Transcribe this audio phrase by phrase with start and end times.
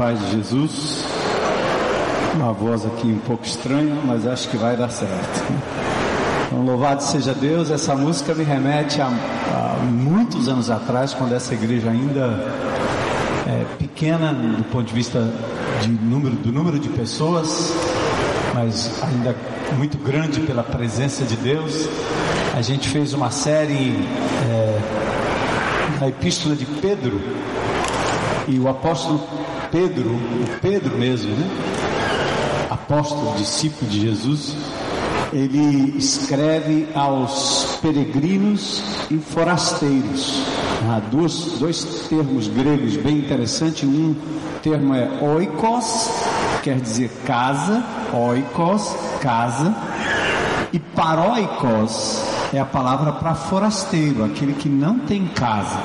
[0.00, 1.04] paz de Jesus.
[2.34, 5.44] Uma voz aqui um pouco estranha, mas acho que vai dar certo.
[6.46, 7.70] Então, louvado seja Deus.
[7.70, 12.20] Essa música me remete a, a muitos anos atrás, quando essa igreja ainda
[13.46, 15.30] é pequena do ponto de vista
[15.82, 17.74] de número, do número de pessoas,
[18.54, 19.36] mas ainda
[19.76, 21.86] muito grande pela presença de Deus.
[22.56, 23.94] A gente fez uma série
[24.48, 24.80] é,
[26.00, 27.20] na Epístola de Pedro
[28.48, 29.20] e o apóstolo
[29.70, 30.18] Pedro,
[30.60, 31.48] Pedro mesmo, né?
[32.68, 34.54] Apóstolo, discípulo de Jesus,
[35.32, 40.42] ele escreve aos peregrinos e forasteiros.
[40.88, 43.84] Há dois, dois termos gregos bem interessantes.
[43.84, 44.14] Um
[44.62, 46.10] termo é oikos,
[46.62, 47.82] quer dizer casa,
[48.12, 49.74] oikos, casa,
[50.72, 55.78] e paróikos é a palavra para forasteiro, aquele que não tem casa,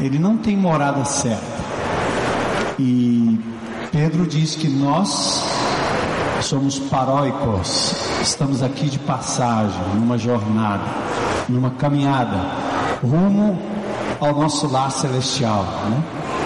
[0.00, 1.55] ele não tem morada certa.
[2.78, 3.40] E
[3.90, 5.42] Pedro diz que nós
[6.42, 10.84] somos paróicos, estamos aqui de passagem, numa jornada,
[11.48, 12.36] numa caminhada,
[13.02, 13.58] rumo
[14.20, 15.64] ao nosso lar celestial.
[15.88, 16.02] Né?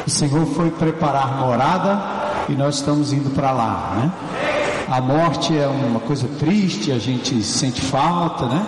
[0.06, 2.00] O Senhor foi preparar morada
[2.48, 3.92] e nós estamos indo para lá.
[3.96, 4.12] Né?
[4.88, 8.66] A morte é uma coisa triste, a gente sente falta, né?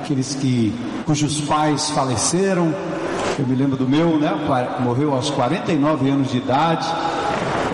[0.00, 2.74] Aqueles que cujos pais faleceram,
[3.38, 4.32] eu me lembro do meu, né?
[4.80, 6.88] Morreu aos 49 anos de idade.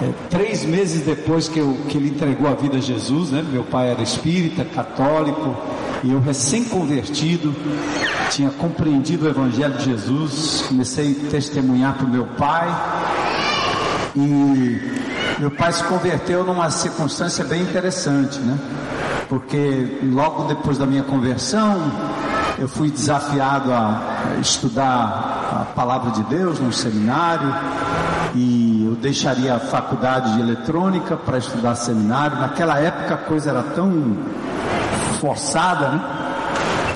[0.03, 3.43] É, três meses depois que, eu, que ele entregou a vida a Jesus, né?
[3.51, 5.57] Meu pai era espírita, católico,
[6.03, 7.55] e eu recém-convertido,
[8.31, 12.69] tinha compreendido o Evangelho de Jesus, comecei a testemunhar para o meu pai,
[14.15, 14.81] e
[15.39, 18.59] meu pai se converteu numa circunstância bem interessante, né?
[19.29, 21.81] Porque logo depois da minha conversão,
[22.59, 27.55] eu fui desafiado a estudar a palavra de Deus num seminário
[28.35, 32.39] e eu deixaria a faculdade de eletrônica para estudar seminário.
[32.39, 34.17] Naquela época a coisa era tão
[35.21, 36.01] forçada, né?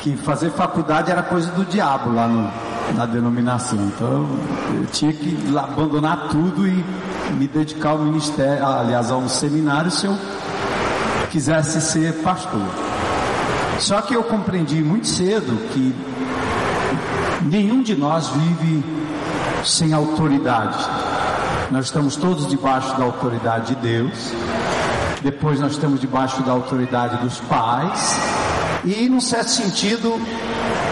[0.03, 2.51] Que fazer faculdade era coisa do diabo lá no,
[2.97, 3.79] na denominação.
[3.79, 4.29] Então
[4.75, 6.85] eu tinha que abandonar tudo e
[7.35, 10.17] me dedicar ao ministério, aliás, ao seminário, se eu
[11.31, 12.67] quisesse ser pastor.
[13.79, 15.95] Só que eu compreendi muito cedo que
[17.49, 18.85] nenhum de nós vive
[19.65, 20.79] sem autoridade.
[21.71, 24.33] Nós estamos todos debaixo da autoridade de Deus.
[25.23, 28.17] Depois nós estamos debaixo da autoridade dos pais.
[28.85, 30.15] E, num certo sentido,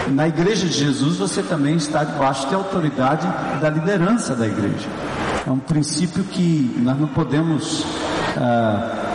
[0.09, 3.27] na igreja de Jesus você também está debaixo da autoridade
[3.61, 4.87] da liderança da igreja.
[5.45, 9.07] É um princípio que nós não podemos uh,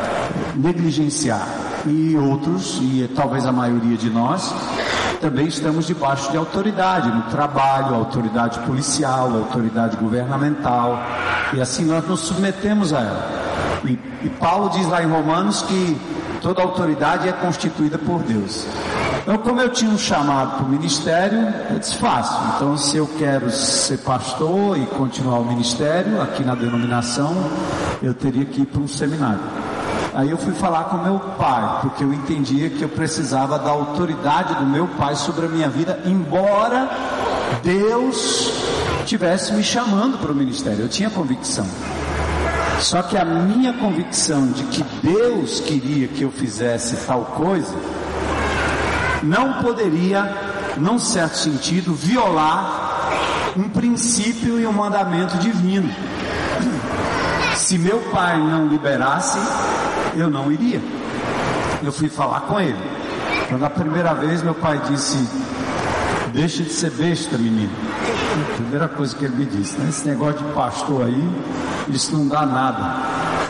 [0.56, 1.46] negligenciar.
[1.86, 4.54] E outros, e talvez a maioria de nós,
[5.22, 11.00] também estamos debaixo de autoridade no trabalho, autoridade policial, autoridade governamental,
[11.54, 13.42] e assim nós nos submetemos a ela.
[13.84, 15.96] E, e Paulo diz lá em Romanos que
[16.40, 18.66] toda autoridade é constituída por Deus.
[19.22, 22.36] Então, como eu tinha um chamado para o ministério, eu disse fácil.
[22.56, 27.32] Então, se eu quero ser pastor e continuar o ministério aqui na denominação,
[28.02, 29.40] eu teria que ir para um seminário.
[30.14, 34.54] Aí eu fui falar com meu pai, porque eu entendia que eu precisava da autoridade
[34.56, 36.90] do meu pai sobre a minha vida, embora
[37.62, 38.52] Deus
[39.06, 40.82] tivesse me chamando para o ministério.
[40.82, 41.66] Eu tinha convicção.
[42.80, 47.74] Só que a minha convicção de que Deus queria que eu fizesse tal coisa,
[49.22, 50.28] não poderia,
[50.76, 55.88] num certo sentido, violar um princípio e um mandamento divino.
[57.54, 59.38] Se meu pai não liberasse,
[60.14, 60.80] eu não iria.
[61.82, 62.78] Eu fui falar com ele.
[63.48, 65.18] Quando a primeira vez meu pai disse:
[66.32, 67.70] Deixa de ser besta, menino.
[68.52, 69.88] A primeira coisa que ele me disse: né?
[69.90, 71.28] Esse negócio de pastor aí,
[71.88, 72.96] isso não dá nada.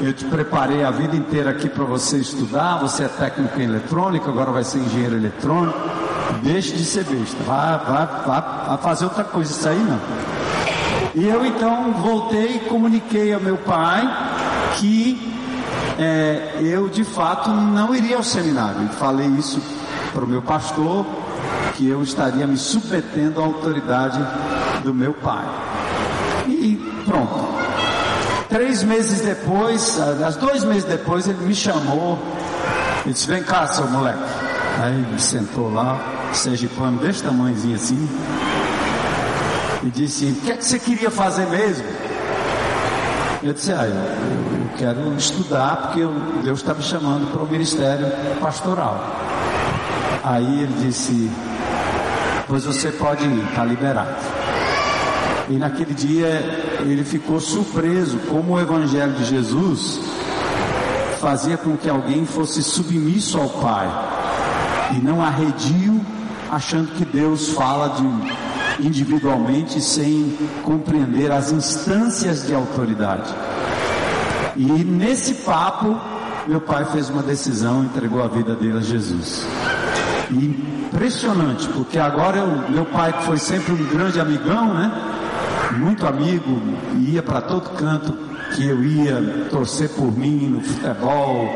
[0.00, 2.78] Eu te preparei a vida inteira aqui para você estudar.
[2.78, 5.78] Você é técnico em eletrônica, agora vai ser engenheiro eletrônico.
[6.42, 7.36] Deixe de ser besta.
[7.46, 9.52] Vá, vá, vá, vá fazer outra coisa.
[9.52, 10.00] Isso aí não.
[11.14, 14.02] E eu então voltei e comuniquei ao meu pai
[14.76, 15.31] que
[15.98, 18.84] é, eu de fato não iria ao seminário.
[18.84, 19.60] E falei isso
[20.12, 21.06] para o meu pastor,
[21.74, 24.20] que eu estaria me submetendo à autoridade
[24.82, 25.44] do meu pai.
[26.48, 27.52] E pronto.
[28.48, 32.18] Três meses depois, aliás, dois meses depois, ele me chamou.
[33.04, 34.18] Ele disse: Vem cá, seu moleque.
[34.82, 35.98] Aí ele sentou lá,
[36.32, 38.08] sergipano desse tamanhozinho assim.
[39.82, 41.84] E disse: O que é que você queria fazer mesmo?
[43.42, 48.06] Eu disse: Ah, eu quero estudar porque eu, Deus está me chamando para o ministério
[48.40, 49.04] pastoral.
[50.22, 51.30] Aí ele disse:
[52.46, 54.14] Pois você pode ir, está liberado.
[55.48, 56.28] E naquele dia
[56.80, 60.00] ele ficou surpreso como o Evangelho de Jesus
[61.20, 63.88] fazia com que alguém fosse submisso ao Pai
[64.96, 66.00] e não arredio,
[66.50, 73.32] achando que Deus fala de individualmente sem compreender as instâncias de autoridade.
[74.62, 75.98] E nesse papo,
[76.46, 79.44] meu pai fez uma decisão, entregou a vida dele a Jesus.
[80.30, 80.36] E
[80.86, 84.92] impressionante, porque agora eu, meu pai, que foi sempre um grande amigão, né?
[85.72, 86.62] Muito amigo,
[87.00, 88.16] ia para todo canto
[88.54, 91.48] que eu ia torcer por mim no futebol,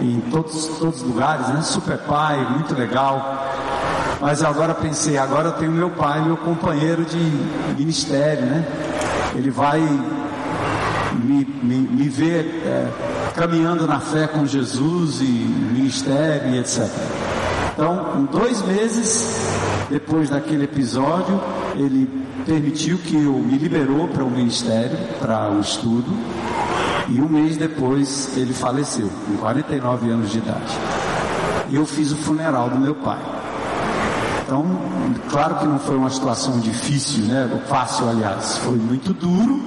[0.00, 1.60] em todos, todos os lugares, né?
[1.60, 3.46] Super pai, muito legal.
[4.22, 7.18] Mas agora pensei, agora eu tenho meu pai, meu companheiro de
[7.76, 8.66] ministério, né?
[9.34, 9.82] Ele vai
[11.14, 12.88] me, me, me ver é,
[13.34, 16.88] caminhando na fé com Jesus e ministério e etc.
[17.72, 19.36] Então, em dois meses
[19.90, 21.40] depois daquele episódio,
[21.74, 22.08] ele
[22.46, 26.10] permitiu que eu me liberou para o ministério, para o estudo,
[27.08, 30.78] e um mês depois ele faleceu, com 49 anos de idade.
[31.68, 33.18] E eu fiz o funeral do meu pai.
[34.44, 34.64] Então,
[35.30, 37.48] claro que não foi uma situação difícil, né?
[37.66, 39.60] Fácil, aliás, foi muito duro,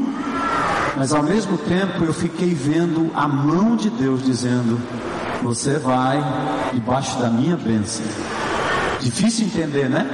[0.98, 4.82] mas ao mesmo tempo eu fiquei vendo a mão de Deus dizendo:
[5.44, 6.22] Você vai
[6.74, 8.06] debaixo da minha bênção.
[9.00, 10.06] Difícil entender, né?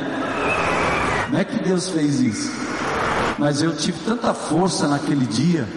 [1.26, 2.52] Como é que Deus fez isso?
[3.40, 5.68] Mas eu tive tanta força naquele dia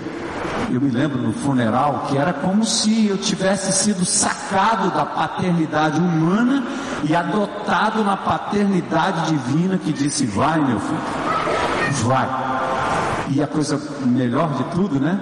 [0.71, 6.01] eu me lembro no funeral, que era como se eu tivesse sido sacado da paternidade
[6.01, 6.65] humana
[7.05, 12.56] e adotado na paternidade divina que disse: Vai, meu filho, vai.
[13.29, 15.21] E a coisa melhor de tudo, né?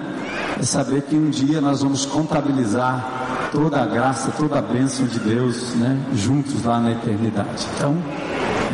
[0.59, 5.19] É saber que um dia nós vamos contabilizar toda a graça, toda a bênção de
[5.19, 5.99] Deus, né?
[6.13, 7.65] Juntos lá na eternidade.
[7.75, 7.97] Então,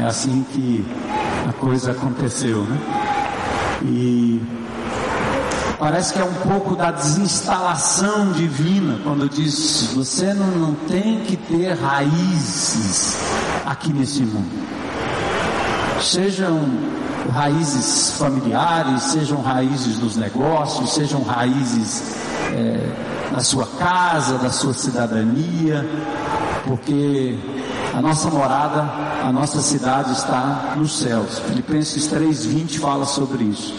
[0.01, 0.85] é assim que
[1.47, 2.77] a coisa aconteceu, né?
[3.83, 4.41] E
[5.81, 11.35] Parece que é um pouco da desinstalação divina, quando diz: você não, não tem que
[11.35, 13.17] ter raízes
[13.65, 14.51] aqui nesse mundo.
[15.99, 16.69] Sejam
[17.29, 22.15] raízes familiares, sejam raízes nos negócios, sejam raízes
[22.53, 25.87] é, na sua casa, da sua cidadania,
[26.65, 27.37] porque
[27.93, 28.89] a nossa morada,
[29.23, 31.39] a nossa cidade está nos céus.
[31.39, 33.73] Filipenses 3,20 fala sobre isso.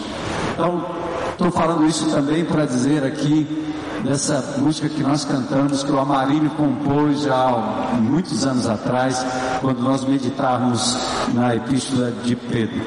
[0.53, 1.03] Então,
[1.33, 3.65] Estou falando isso também para dizer aqui
[4.03, 9.25] dessa música que nós cantamos, que o Amarílio compôs já há muitos anos atrás,
[9.59, 10.95] quando nós meditávamos
[11.33, 12.81] na Epístola de Pedro.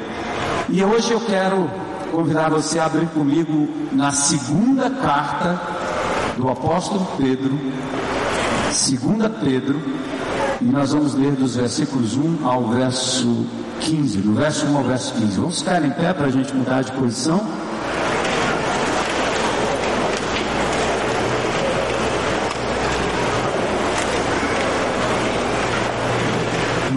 [0.68, 1.70] E hoje eu quero
[2.11, 5.61] convidar você a abrir comigo na segunda carta
[6.37, 7.56] do apóstolo Pedro,
[8.73, 9.80] segunda Pedro,
[10.61, 13.46] e nós vamos ler dos versículos 1 ao verso
[13.80, 15.38] 15, do verso 1 ao verso 15.
[15.38, 17.40] Vamos ficar em pé para a gente mudar de posição.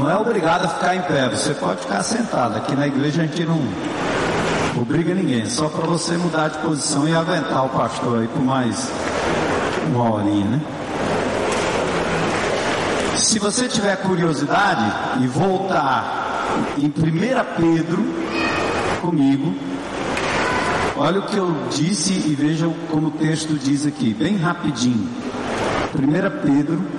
[0.09, 2.57] Não é obrigado a ficar em pé, você pode ficar sentado.
[2.57, 3.61] Aqui na igreja a gente não
[4.81, 8.89] obriga ninguém, só para você mudar de posição e aguentar o pastor aí por mais
[9.85, 10.61] uma horinha, né?
[13.17, 16.47] Se você tiver curiosidade e voltar
[16.79, 16.91] em 1
[17.55, 18.03] Pedro
[19.01, 19.53] comigo,
[20.97, 25.07] olha o que eu disse e veja como o texto diz aqui, bem rapidinho.
[25.93, 26.98] 1 Pedro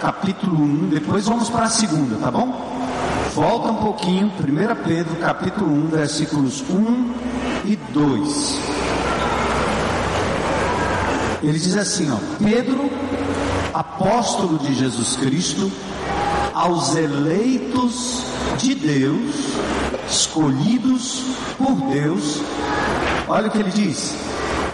[0.00, 2.58] capítulo 1, depois vamos para a segunda, tá bom?
[3.34, 4.32] Volta um pouquinho, 1
[4.82, 7.12] Pedro, capítulo 1, versículos 1
[7.66, 8.60] e 2.
[11.42, 12.90] Ele diz assim, ó, Pedro,
[13.74, 15.70] apóstolo de Jesus Cristo,
[16.54, 18.24] aos eleitos
[18.58, 19.34] de Deus,
[20.10, 21.24] escolhidos
[21.58, 22.40] por Deus,
[23.28, 24.16] olha o que ele diz: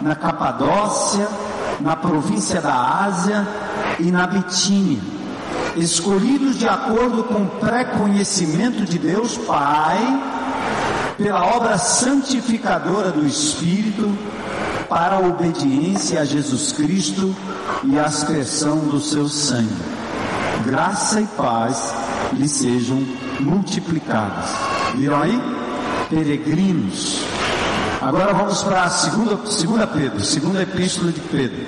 [0.00, 1.28] na Capadócia,
[1.80, 3.46] na província da Ásia
[3.98, 5.00] e na Bitínia,
[5.76, 9.98] escolhidos de acordo com o pré-conhecimento de Deus Pai,
[11.16, 14.16] pela obra santificadora do Espírito,
[14.88, 17.34] para a obediência a Jesus Cristo
[17.84, 19.68] e a aspersão do seu sangue.
[20.64, 21.94] Graça e paz
[22.32, 23.04] lhe sejam
[23.40, 24.50] multiplicadas.
[24.94, 25.57] Viram aí?
[26.08, 27.22] Peregrinos.
[28.00, 31.66] Agora vamos para a segunda, segunda Pedro, segunda epístola de Pedro.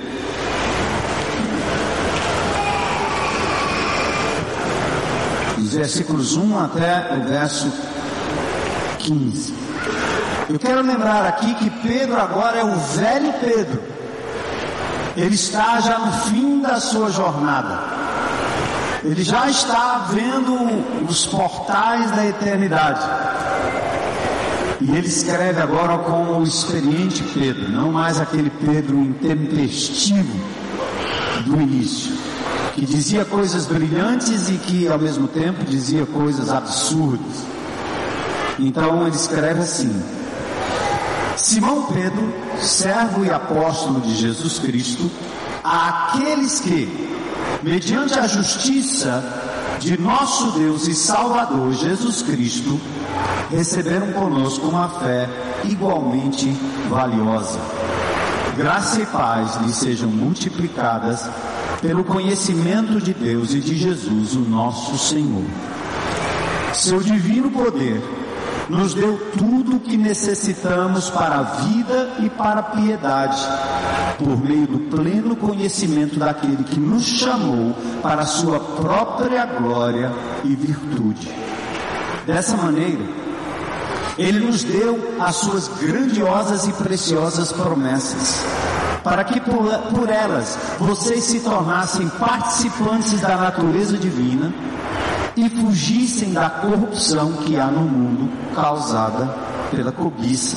[5.57, 7.71] Os versículos 1 até o verso
[8.99, 9.53] 15.
[10.49, 13.81] Eu quero lembrar aqui que Pedro agora é o velho Pedro.
[15.15, 17.79] Ele está já no fim da sua jornada.
[19.03, 23.01] Ele já está vendo os portais da eternidade.
[24.91, 30.37] E ele escreve agora com o experiente Pedro, não mais aquele Pedro intempestivo
[31.45, 32.11] do início,
[32.75, 37.45] que dizia coisas brilhantes e que ao mesmo tempo dizia coisas absurdas.
[38.59, 39.95] Então ele escreve assim:
[41.37, 45.09] Simão Pedro, servo e apóstolo de Jesus Cristo,
[45.63, 47.15] àqueles que,
[47.63, 49.23] mediante a justiça
[49.79, 52.77] de nosso Deus e Salvador Jesus Cristo,
[53.51, 55.29] receberam conosco uma fé
[55.63, 56.49] igualmente
[56.89, 57.59] valiosa.
[58.55, 61.29] Graça e paz lhes sejam multiplicadas
[61.81, 65.45] pelo conhecimento de Deus e de Jesus, o nosso Senhor.
[66.73, 68.01] Seu divino poder
[68.69, 73.41] nos deu tudo o que necessitamos para a vida e para a piedade,
[74.17, 80.11] por meio do pleno conhecimento daquele que nos chamou para a sua própria glória
[80.43, 81.29] e virtude.
[82.25, 83.20] Dessa maneira,
[84.21, 88.45] ele nos deu as suas grandiosas e preciosas promessas,
[89.03, 94.53] para que por, por elas vocês se tornassem participantes da natureza divina
[95.35, 99.25] e fugissem da corrupção que há no mundo causada
[99.71, 100.55] pela cobiça.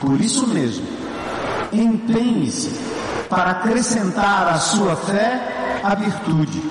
[0.00, 0.86] Por isso mesmo,
[1.72, 2.72] empenhe-se
[3.28, 6.62] para acrescentar à sua fé a virtude,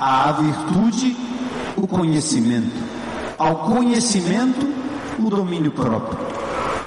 [0.00, 1.16] à virtude
[1.76, 2.74] o conhecimento,
[3.38, 4.77] ao conhecimento
[5.18, 6.18] o domínio próprio,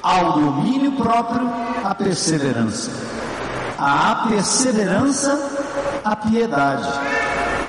[0.01, 1.49] ao domínio próprio
[1.83, 2.91] a perseverança,
[3.77, 5.59] à perseverança
[6.03, 6.89] a piedade,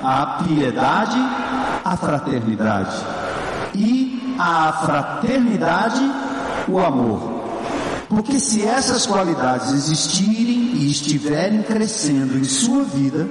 [0.01, 1.19] à piedade
[1.83, 2.95] a fraternidade.
[3.75, 6.01] E à fraternidade
[6.67, 7.43] o amor.
[8.07, 13.27] Porque se essas qualidades existirem e estiverem crescendo em sua vida,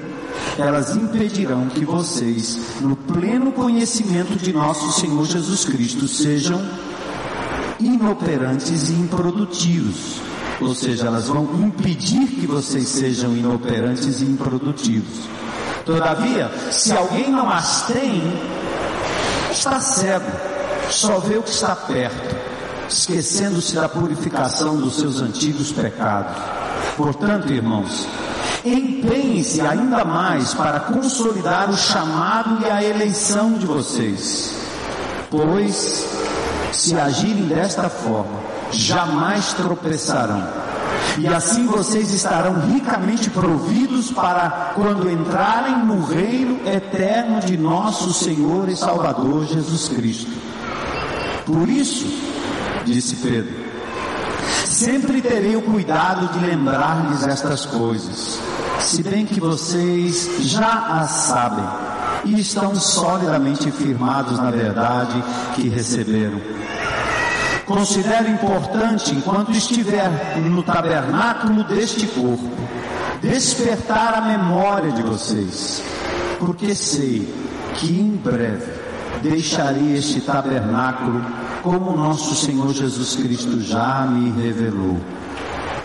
[0.58, 6.60] elas impedirão que vocês, no pleno conhecimento de nosso Senhor Jesus Cristo, sejam
[7.86, 10.20] inoperantes e improdutivos.
[10.60, 15.28] Ou seja, elas vão impedir que vocês sejam inoperantes e improdutivos.
[15.84, 18.22] Todavia, se alguém não as tem,
[19.50, 20.30] está cego,
[20.90, 22.36] só vê o que está perto,
[22.88, 26.36] esquecendo-se da purificação dos seus antigos pecados.
[26.96, 28.06] Portanto, irmãos,
[28.64, 34.54] empenhem-se ainda mais para consolidar o chamado e a eleição de vocês,
[35.30, 36.06] pois,
[36.72, 38.40] se agirem desta forma,
[38.72, 40.62] jamais tropeçarão
[41.18, 48.68] e assim vocês estarão ricamente providos para quando entrarem no reino eterno de nosso Senhor
[48.68, 50.30] e Salvador Jesus Cristo.
[51.44, 52.06] Por isso,
[52.84, 53.52] disse Pedro,
[54.64, 58.38] sempre terei o cuidado de lembrar-lhes estas coisas,
[58.80, 61.91] se bem que vocês já as sabem
[62.24, 65.22] e estão solidamente firmados na verdade
[65.54, 66.40] que receberam.
[67.66, 72.50] Considero importante, enquanto estiver no tabernáculo deste corpo,
[73.20, 75.82] despertar a memória de vocês,
[76.38, 77.32] porque sei
[77.74, 78.72] que em breve
[79.22, 81.24] deixarei este tabernáculo
[81.62, 84.98] como nosso Senhor Jesus Cristo já me revelou.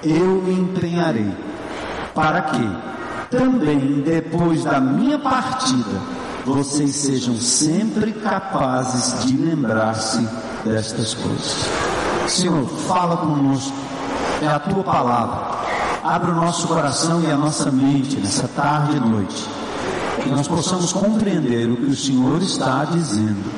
[0.03, 1.31] Eu me empenharei
[2.15, 2.69] para que
[3.29, 6.16] também depois da minha partida
[6.47, 10.25] vocês sejam sempre capazes de lembrar-se
[10.63, 11.57] destas coisas.
[12.25, 13.75] Senhor, fala conosco,
[14.41, 15.57] é a tua palavra.
[16.01, 19.45] Abre o nosso coração e a nossa mente nessa tarde e noite,
[20.23, 23.51] que nós possamos compreender o que o Senhor está dizendo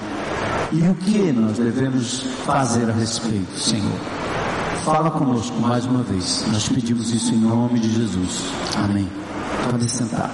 [0.72, 4.00] e o que nós devemos fazer a respeito, Senhor.
[4.84, 6.44] Fala conosco mais uma vez.
[6.52, 8.46] Nós pedimos isso em nome de Jesus.
[8.76, 9.08] Amém.
[9.70, 10.32] Pode sentar.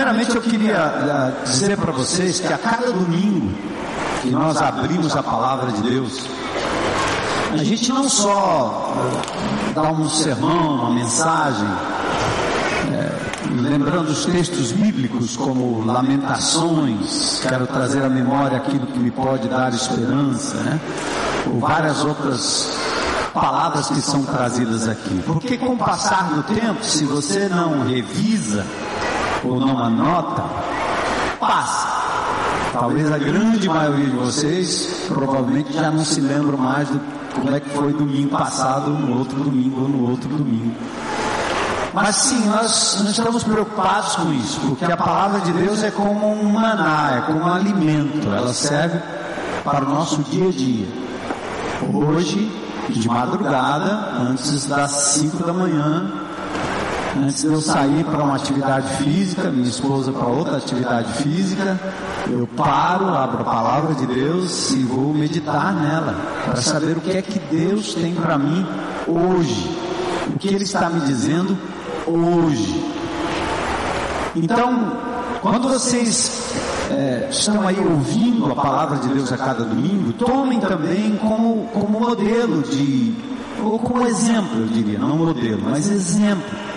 [0.00, 3.52] Primeiramente eu queria uh, dizer para vocês que a cada domingo
[4.22, 6.24] que nós abrimos a palavra de Deus,
[7.52, 11.68] a gente não só uh, dá um sermão, uma mensagem,
[13.60, 19.70] lembrando os textos bíblicos como Lamentações, quero trazer à memória aquilo que me pode dar
[19.74, 20.80] esperança, né?
[21.46, 22.74] ou várias outras
[23.34, 25.22] palavras que são trazidas aqui.
[25.26, 28.64] Porque com o passar do tempo, se você não revisa,
[29.44, 30.44] ou não anota,
[31.38, 31.88] passa.
[32.72, 37.00] Talvez a grande maioria de vocês provavelmente já não se lembram mais do
[37.34, 40.74] como é que foi domingo passado, no outro domingo ou no outro domingo.
[41.92, 46.32] Mas sim, nós não estamos preocupados com isso, porque a palavra de Deus é como
[46.32, 49.00] um maná, é como um alimento, ela serve
[49.64, 50.86] para o nosso dia a dia.
[51.92, 52.50] Hoje,
[52.88, 56.12] de madrugada, antes das 5 da manhã,
[57.16, 61.78] antes eu sair para uma atividade física, minha esposa para outra atividade física,
[62.28, 66.14] eu paro, abro a palavra de Deus e vou meditar nela,
[66.44, 68.66] para saber o que é que Deus tem para mim
[69.06, 69.76] hoje,
[70.34, 71.56] o que Ele está me dizendo
[72.06, 72.90] hoje.
[74.36, 74.92] Então,
[75.42, 76.52] quando vocês
[76.90, 82.00] é, estão aí ouvindo a palavra de Deus a cada domingo, tomem também como, como
[82.00, 83.14] modelo de,
[83.60, 86.69] ou como exemplo, eu diria, não modelo, mas exemplo,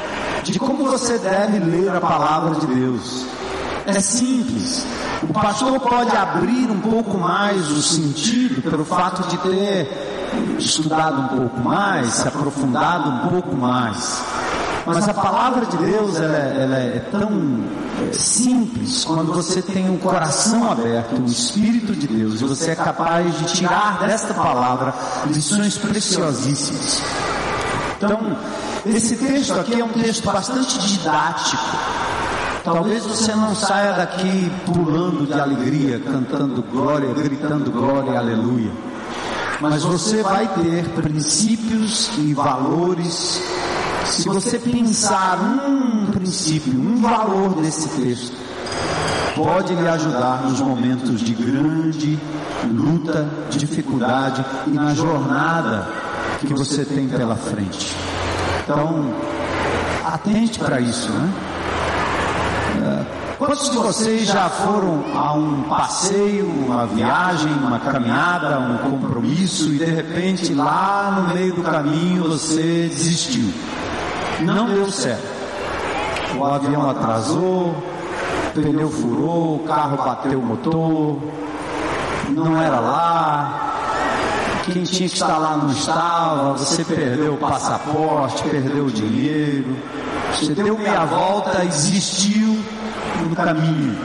[0.52, 3.26] de como você deve ler a palavra de Deus.
[3.86, 4.86] É simples.
[5.22, 11.38] O pastor pode abrir um pouco mais o sentido pelo fato de ter estudado um
[11.40, 14.22] pouco mais, se aprofundado um pouco mais.
[14.86, 17.64] Mas a palavra de Deus ela, é, ela é tão
[18.12, 23.38] simples quando você tem um coração aberto, o Espírito de Deus, e você é capaz
[23.38, 24.94] de tirar desta palavra
[25.28, 27.02] lições preciosíssimas.
[27.98, 28.36] Então,
[28.86, 31.64] esse texto aqui é um texto bastante didático.
[32.64, 38.72] Talvez você não saia daqui pulando de alegria, cantando glória, gritando glória, aleluia.
[39.60, 43.42] Mas você vai ter princípios e valores
[44.06, 48.38] se você pensar um princípio, um valor desse texto,
[49.36, 52.20] pode lhe ajudar nos momentos de grande
[52.72, 55.88] luta, dificuldade e na jornada
[56.40, 57.96] que você tem pela frente.
[58.64, 59.14] Então,
[60.06, 61.34] atente para isso, né?
[62.82, 69.66] É, quantos de vocês já foram a um passeio, uma viagem, uma caminhada, um compromisso
[69.74, 73.54] e de repente lá no meio do caminho você desistiu?
[74.40, 75.28] Não deu certo.
[76.38, 77.76] O avião atrasou,
[78.48, 81.20] o pneu furou, o carro bateu o motor,
[82.30, 83.73] não era lá,
[84.72, 89.76] quem tinha que estar lá não estava, você perdeu o passaporte, perdeu o dinheiro,
[90.32, 92.58] você deu meia volta e desistiu
[93.28, 93.98] no caminho.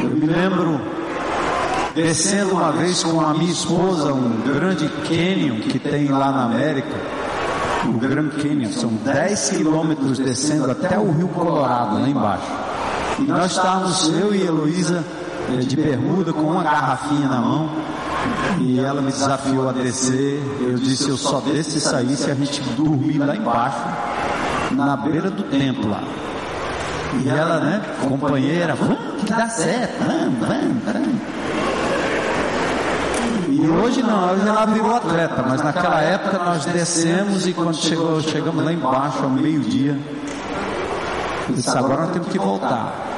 [0.00, 0.80] Eu me lembro
[1.94, 7.22] descendo uma vez com a minha esposa um grande canyon que tem lá na América
[7.88, 12.46] o Grand Canyon, são 10 quilômetros descendo até o Rio Colorado, lá embaixo.
[13.18, 15.04] E nós estávamos, eu e Heloísa,
[15.66, 17.70] de bermuda, com uma garrafinha na mão,
[18.60, 20.42] e ela me desafiou a descer.
[20.60, 23.78] Eu disse, eu só desço e sair se a gente dormir lá embaixo,
[24.72, 26.02] na beira do templo lá.
[27.22, 31.22] E ela, né, companheira, vamos que dá certo, vamos, vamos, vamos.
[33.48, 38.20] E hoje não, hoje ela virou atleta, mas naquela época nós descemos e quando chegou,
[38.22, 39.98] chegamos lá embaixo ao meio-dia,
[41.50, 43.11] disse, agora nós temos que voltar.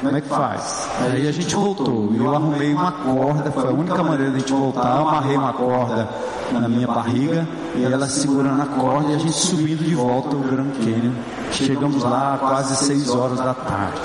[0.00, 0.88] Como é que faz?
[1.00, 2.10] Aí a gente voltou.
[2.14, 4.96] Eu arrumei uma corda, foi a única maneira de a gente voltar.
[4.96, 6.08] Eu amarrei uma corda
[6.52, 10.40] na minha barriga e ela segurando a corda e a gente subindo de volta o
[10.40, 11.12] Grand Canyon.
[11.52, 14.00] Chegamos lá quase seis horas da tarde.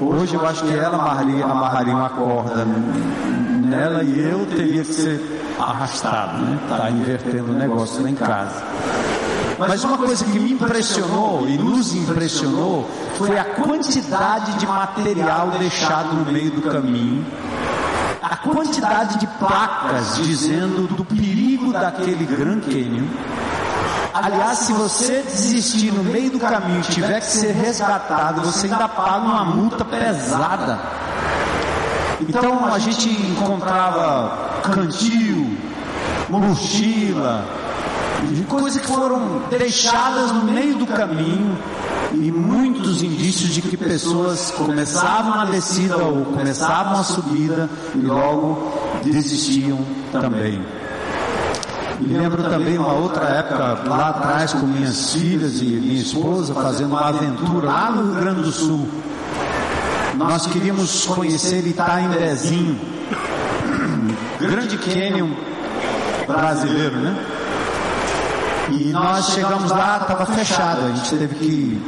[0.00, 5.40] Hoje eu acho que ela amarraria, amarraria uma corda nela e eu teria que ser
[5.58, 6.58] arrastado, né?
[6.68, 8.62] Tá invertendo o negócio lá em casa.
[9.68, 16.14] Mas uma coisa que me impressionou e nos impressionou foi a quantidade de material deixado
[16.14, 17.26] no meio do caminho,
[18.22, 23.06] a quantidade de placas dizendo do perigo daquele Grand Canyon.
[24.14, 28.88] Aliás, se você desistir no meio do caminho e tiver que ser resgatado, você ainda
[28.88, 30.80] paga uma multa pesada.
[32.20, 35.56] Então a gente encontrava cantil,
[36.28, 37.59] mochila,
[38.48, 41.56] coisas que foram deixadas no meio do caminho
[42.12, 48.72] e muitos indícios de que pessoas começavam a descida ou começavam a subida e logo
[49.04, 49.78] desistiam
[50.10, 50.60] também.
[52.00, 56.90] Me lembro também uma outra época lá atrás com minhas filhas e minha esposa fazendo
[56.90, 58.88] uma aventura lá no Rio Grande do Sul.
[60.16, 62.78] Nós queríamos conhecer Itaimbezinho,
[64.40, 65.28] grande cânion
[66.26, 67.39] brasileiro, né?
[68.70, 71.82] E nós chegamos lá, estava fechado, a gente teve que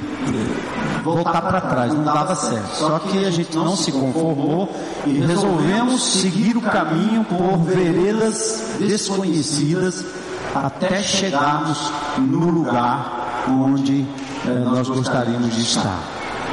[1.03, 2.77] voltar para trás, não dava certo.
[2.77, 4.71] Só que a gente não se conformou
[5.07, 10.05] e resolvemos seguir o caminho por veredas desconhecidas
[10.55, 14.07] até chegarmos no lugar onde
[14.47, 15.99] eh, nós gostaríamos de estar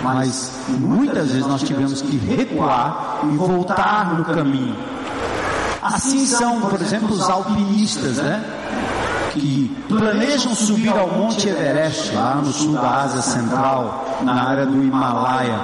[0.04, 4.76] mas muitas vezes nós tivemos que recuar e voltar no caminho.
[5.82, 8.44] Assim são, por exemplo, os alpinistas, né?
[9.32, 14.84] Que planejam subir ao Monte Everest, lá no sul da Ásia Central, na área do
[14.84, 15.60] Himalaia.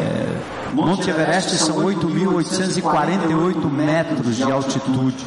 [0.00, 0.36] É,
[0.72, 5.26] Monte Everest são 8.848 metros de altitude.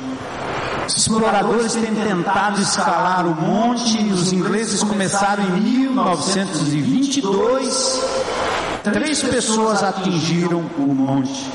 [0.88, 8.04] Os exploradores têm tentado escalar o monte, os ingleses começaram em 1922.
[8.84, 11.50] Três pessoas atingiram o monte.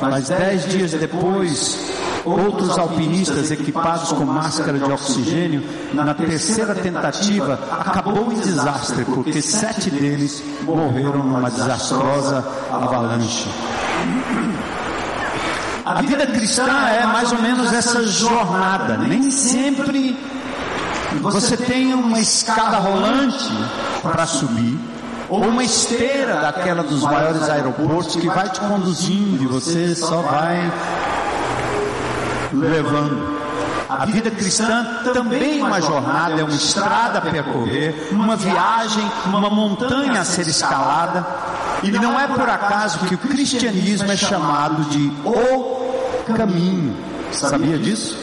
[0.00, 1.97] Mas dez dias depois,
[2.28, 5.62] outros alpinistas equipados com máscara de oxigênio,
[5.92, 13.48] na terceira tentativa, acabou em desastre, porque sete deles morreram numa desastrosa avalanche.
[15.84, 18.98] A vida cristã é mais ou menos essa jornada.
[18.98, 20.14] Nem sempre
[21.22, 23.50] você tem uma escada rolante
[24.02, 24.78] para subir,
[25.28, 30.70] ou uma esteira daquela dos maiores aeroportos que vai te conduzindo e você só vai
[32.52, 33.38] levando.
[33.88, 34.84] A vida cristã
[35.14, 40.46] também é uma jornada, é uma estrada a percorrer, uma viagem, uma montanha a ser
[40.46, 41.26] escalada.
[41.82, 46.94] E não é por acaso que o cristianismo é chamado de o caminho.
[47.32, 48.18] Sabia disso?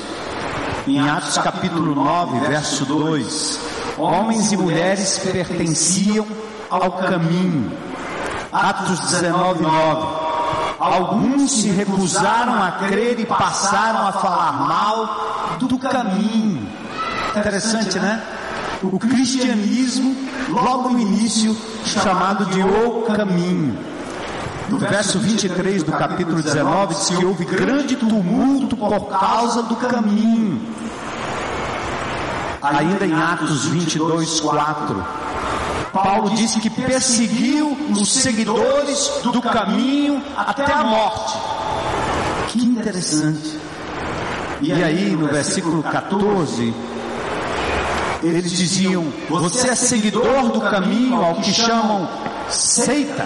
[0.87, 3.59] Em Atos capítulo 9, verso 2,
[3.97, 6.27] homens e mulheres pertenciam
[6.69, 7.71] ao caminho.
[8.51, 10.24] Atos 19, 9.
[10.85, 16.67] Alguns se recusaram a crer e passaram a falar mal do caminho.
[17.35, 18.21] Interessante, né?
[18.83, 20.15] O cristianismo,
[20.47, 23.75] logo no início, chamado de o caminho.
[24.69, 30.61] No verso 23 do capítulo 19 diz que houve grande tumulto por causa do caminho.
[32.61, 35.05] Ainda em Atos 22, 4.
[36.03, 41.37] Paulo disse que perseguiu os seguidores do caminho até a morte.
[42.49, 43.57] Que interessante.
[44.61, 46.73] E aí, no versículo 14,
[48.21, 52.09] eles diziam: Você é seguidor do caminho ao que chamam
[52.49, 53.25] seita.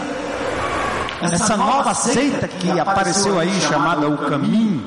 [1.21, 4.85] Essa nova seita que apareceu aí, chamada o caminho.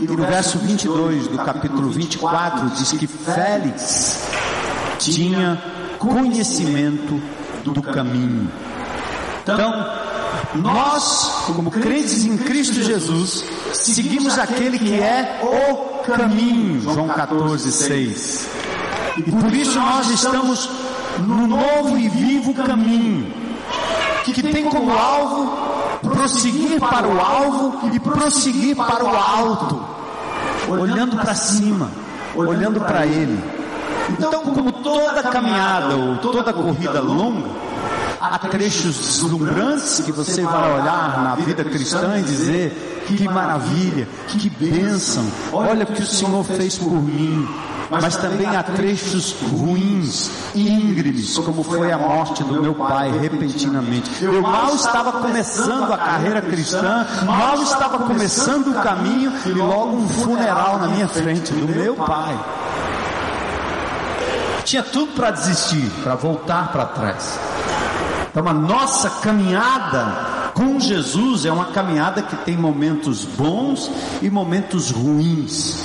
[0.00, 4.28] E no verso 22 do capítulo 24 diz que Félix
[4.98, 7.20] tinha conhecimento
[7.64, 8.50] do caminho.
[9.42, 9.86] Então,
[10.54, 18.48] nós, como crentes em Cristo Jesus, seguimos aquele que é o caminho, João 14, 6.
[19.18, 20.68] E por isso nós estamos
[21.18, 23.32] no novo e vivo caminho,
[24.24, 25.66] que tem como alvo
[26.02, 29.84] prosseguir para o alvo e prosseguir para o alto,
[30.68, 31.90] olhando para cima,
[32.34, 33.38] olhando para Ele.
[34.10, 37.48] Então, como toda caminhada ou toda corrida longa,
[38.20, 44.50] há trechos deslumbrantes que você vai olhar na vida cristã e dizer: que maravilha, que
[44.50, 47.46] bênção, olha o que o Senhor fez por mim.
[47.88, 54.10] Mas também há trechos ruins, íngremes, como foi a morte do meu pai repentinamente.
[54.20, 60.08] Eu mal estava começando a carreira cristã, mal estava começando o caminho e logo um
[60.08, 62.36] funeral na minha frente do meu pai.
[64.66, 67.38] Tinha tudo para desistir, para voltar para trás.
[68.28, 73.88] Então a nossa caminhada com Jesus é uma caminhada que tem momentos bons
[74.20, 75.84] e momentos ruins.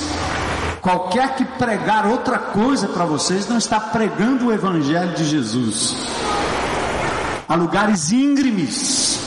[0.82, 5.96] Qualquer que pregar outra coisa para vocês não está pregando o Evangelho de Jesus.
[7.48, 9.20] Há lugares íngremes.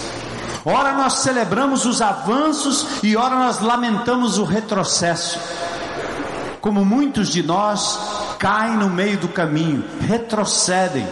[0.64, 5.38] Ora nós celebramos os avanços e ora nós lamentamos o retrocesso.
[6.60, 11.06] Como muitos de nós caem no meio do caminho, retrocedem.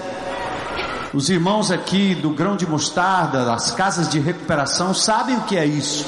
[1.12, 5.66] Os irmãos aqui do grão de mostarda, das casas de recuperação, sabem o que é
[5.66, 6.06] isso.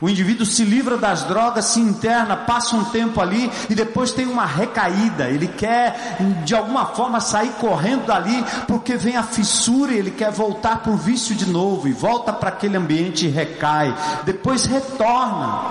[0.00, 4.26] O indivíduo se livra das drogas, se interna, passa um tempo ali e depois tem
[4.26, 5.30] uma recaída.
[5.30, 10.30] Ele quer de alguma forma sair correndo dali porque vem a fissura e ele quer
[10.30, 13.94] voltar para o vício de novo e volta para aquele ambiente e recai.
[14.24, 15.62] Depois retorna.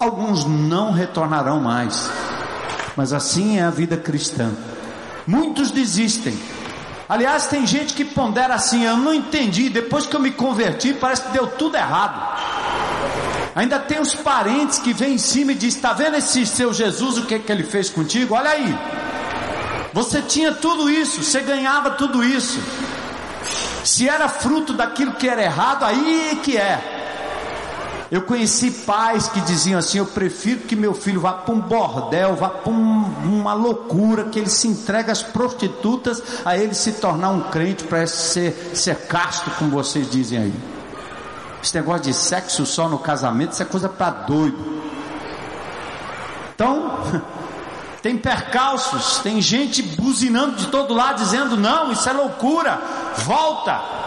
[0.00, 2.10] Alguns não retornarão mais.
[2.98, 4.50] Mas assim é a vida cristã.
[5.24, 6.36] Muitos desistem.
[7.08, 11.22] Aliás, tem gente que pondera assim: eu não entendi, depois que eu me converti, parece
[11.22, 12.20] que deu tudo errado.
[13.54, 17.18] Ainda tem os parentes que vêm em cima e diz: está vendo esse seu Jesus,
[17.18, 18.34] o que, que ele fez contigo?
[18.34, 18.76] Olha aí.
[19.92, 22.60] Você tinha tudo isso, você ganhava tudo isso.
[23.84, 26.97] Se era fruto daquilo que era errado, aí é que é.
[28.10, 32.34] Eu conheci pais que diziam assim: Eu prefiro que meu filho vá para um bordel,
[32.36, 37.30] vá para um, uma loucura, que ele se entregue às prostitutas, a ele se tornar
[37.30, 40.54] um crente para ser, ser casto, como vocês dizem aí.
[41.62, 44.82] Esse negócio de sexo só no casamento, isso é coisa para doido.
[46.54, 47.00] Então,
[48.00, 52.80] tem percalços, tem gente buzinando de todo lado dizendo: não, isso é loucura,
[53.18, 53.97] volta.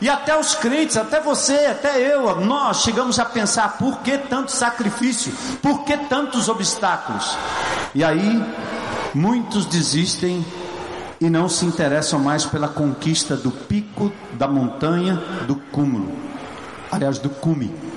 [0.00, 4.52] E até os crentes, até você, até eu, nós chegamos a pensar: por que tanto
[4.52, 5.32] sacrifício?
[5.60, 7.36] Por que tantos obstáculos?
[7.94, 8.42] E aí,
[9.12, 10.44] muitos desistem
[11.20, 16.12] e não se interessam mais pela conquista do pico da montanha do cúmulo,
[16.92, 17.87] aliás, do cume.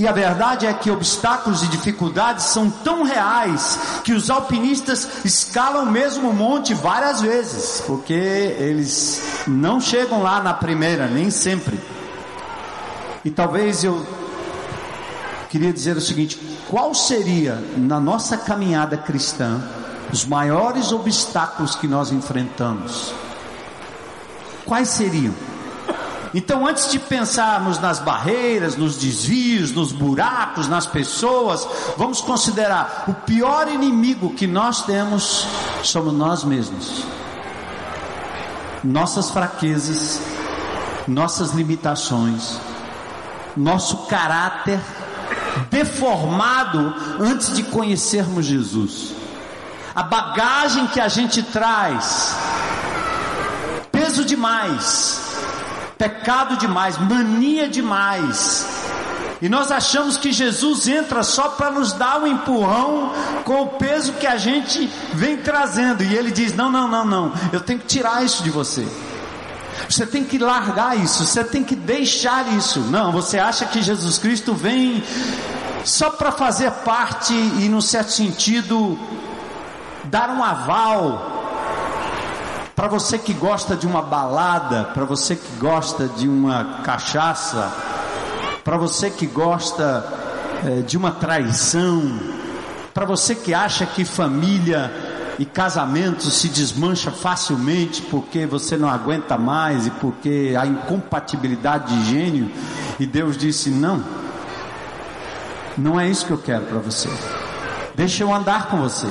[0.00, 5.82] E a verdade é que obstáculos e dificuldades são tão reais que os alpinistas escalam
[5.82, 11.78] o mesmo monte várias vezes, porque eles não chegam lá na primeira, nem sempre.
[13.22, 14.02] E talvez eu
[15.50, 19.62] queria dizer o seguinte: qual seria na nossa caminhada cristã
[20.10, 23.12] os maiores obstáculos que nós enfrentamos?
[24.64, 25.34] Quais seriam?
[26.32, 31.66] Então, antes de pensarmos nas barreiras, nos desvios, nos buracos, nas pessoas,
[31.96, 35.46] vamos considerar o pior inimigo que nós temos
[35.82, 37.04] somos nós mesmos.
[38.84, 40.20] Nossas fraquezas,
[41.06, 42.58] nossas limitações,
[43.56, 44.80] nosso caráter
[45.68, 49.14] deformado antes de conhecermos Jesus.
[49.92, 52.36] A bagagem que a gente traz,
[53.90, 55.29] peso demais
[56.00, 58.66] pecado demais, mania demais.
[59.42, 63.12] E nós achamos que Jesus entra só para nos dar um empurrão
[63.44, 66.02] com o peso que a gente vem trazendo.
[66.02, 68.86] E ele diz: Não, não, não, não, eu tenho que tirar isso de você.
[69.88, 72.80] Você tem que largar isso, você tem que deixar isso.
[72.80, 75.02] Não, você acha que Jesus Cristo vem
[75.84, 78.98] só para fazer parte e, num certo sentido,
[80.04, 81.39] dar um aval
[82.80, 87.70] para você que gosta de uma balada, para você que gosta de uma cachaça,
[88.64, 90.02] para você que gosta
[90.64, 92.18] é, de uma traição,
[92.94, 94.90] para você que acha que família
[95.38, 102.10] e casamento se desmancha facilmente porque você não aguenta mais e porque há incompatibilidade de
[102.10, 102.50] gênio,
[102.98, 104.02] e Deus disse: não,
[105.76, 107.10] não é isso que eu quero para você.
[107.94, 109.08] Deixa eu andar com você.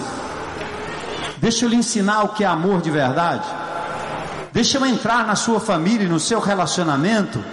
[1.38, 3.59] Deixa eu lhe ensinar o que é amor de verdade.
[4.52, 7.44] Deixa eu entrar na sua família e no seu relacionamento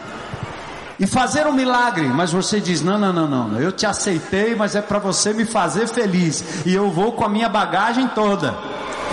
[0.98, 4.74] e fazer um milagre, mas você diz: não, não, não, não, eu te aceitei, mas
[4.74, 8.56] é para você me fazer feliz e eu vou com a minha bagagem toda.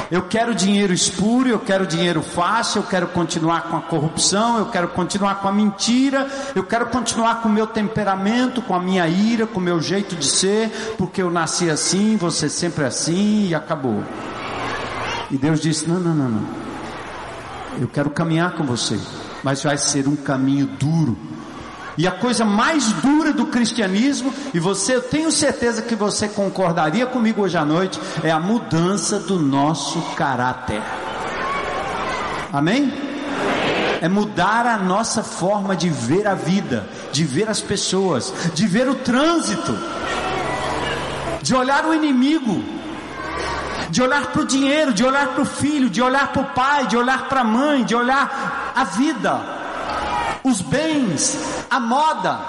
[0.10, 4.68] Eu quero dinheiro espúrio, eu quero dinheiro fácil, eu quero continuar com a corrupção, eu
[4.68, 9.08] quero continuar com a mentira, eu quero continuar com o meu temperamento, com a minha
[9.08, 13.56] ira, com o meu jeito de ser, porque eu nasci assim, você sempre assim e
[13.56, 14.04] acabou.
[15.32, 16.63] E Deus disse: não, não, não, não.
[17.80, 19.00] Eu quero caminhar com você,
[19.44, 21.18] mas vai ser um caminho duro.
[21.98, 27.06] E a coisa mais dura do cristianismo, e você, eu tenho certeza que você concordaria
[27.06, 30.82] comigo hoje à noite, é a mudança do nosso caráter.
[32.52, 32.92] Amém?
[34.02, 38.90] É mudar a nossa forma de ver a vida, de ver as pessoas, de ver
[38.90, 39.78] o trânsito,
[41.42, 42.83] de olhar o inimigo
[43.94, 46.88] de olhar para o dinheiro, de olhar para o filho, de olhar para o pai,
[46.88, 49.40] de olhar para a mãe, de olhar a vida,
[50.44, 51.38] os bens,
[51.70, 52.40] a moda,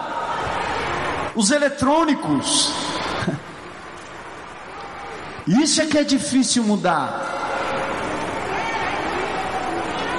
[1.35, 2.72] os eletrônicos.
[5.46, 7.12] Isso é que é difícil mudar.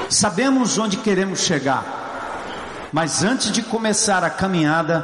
[0.08, 1.84] Sabemos onde queremos chegar,
[2.94, 5.04] mas antes de começar a caminhada,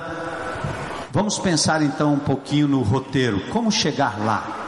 [1.12, 4.61] vamos pensar então um pouquinho no roteiro: como chegar lá?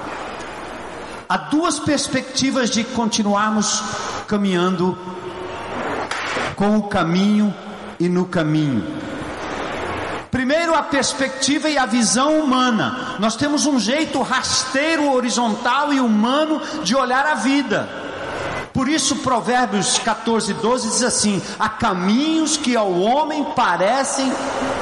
[1.34, 3.82] Há duas perspectivas de continuarmos
[4.28, 4.96] caminhando
[6.56, 7.52] com o caminho
[8.00, 8.86] e no caminho.
[10.30, 13.16] Primeiro, a perspectiva e a visão humana.
[13.18, 17.90] Nós temos um jeito rasteiro, horizontal e humano de olhar a vida.
[18.72, 24.32] Por isso, Provérbios 14, 12 diz assim: Há caminhos que ao homem parecem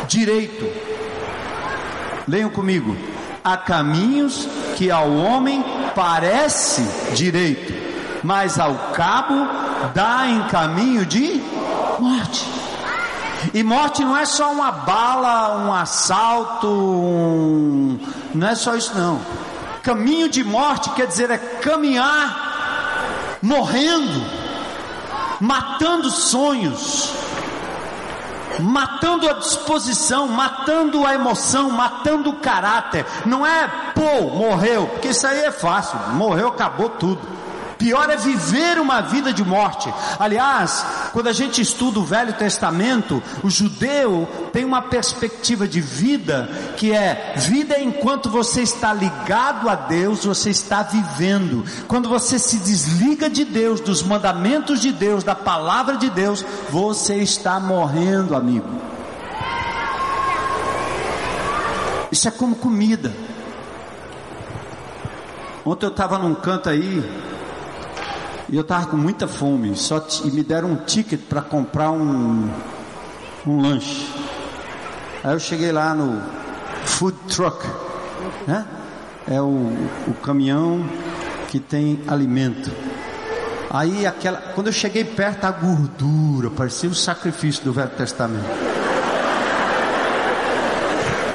[0.06, 0.70] direito.
[2.28, 2.94] Leiam comigo.
[3.42, 5.64] Há caminhos que ao homem
[5.96, 6.82] parece
[7.14, 7.74] direito,
[8.24, 9.48] mas ao cabo
[9.94, 11.42] dá em caminho de
[12.00, 12.48] morte.
[13.54, 18.00] E morte não é só uma bala, um assalto, um...
[18.34, 19.20] não é só isso não.
[19.82, 24.24] Caminho de morte quer dizer é caminhar morrendo,
[25.40, 27.10] matando sonhos,
[28.62, 33.06] matando a disposição, matando a emoção, matando o caráter.
[33.26, 37.41] Não é, pô, morreu, porque isso aí é fácil, morreu, acabou tudo.
[37.82, 39.92] Pior é viver uma vida de morte.
[40.20, 46.48] Aliás, quando a gente estuda o Velho Testamento, o judeu tem uma perspectiva de vida
[46.78, 51.66] que é vida enquanto você está ligado a Deus, você está vivendo.
[51.88, 57.16] Quando você se desliga de Deus, dos mandamentos de Deus, da palavra de Deus, você
[57.16, 58.70] está morrendo, amigo.
[62.12, 63.12] Isso é como comida.
[65.66, 67.31] Ontem eu estava num canto aí
[68.52, 72.50] e eu estava com muita fome, só e me deram um ticket para comprar um,
[73.48, 74.08] um lanche.
[75.24, 76.22] Aí eu cheguei lá no
[76.86, 77.66] food truck,
[78.46, 78.66] né?
[79.26, 79.46] É o,
[80.08, 80.86] o caminhão
[81.48, 82.70] que tem alimento.
[83.70, 88.46] Aí aquela, quando eu cheguei perto, a gordura parecia o sacrifício do Velho Testamento.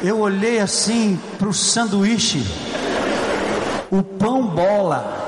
[0.03, 2.45] Eu olhei assim para o sanduíche
[3.91, 5.26] o pão bola,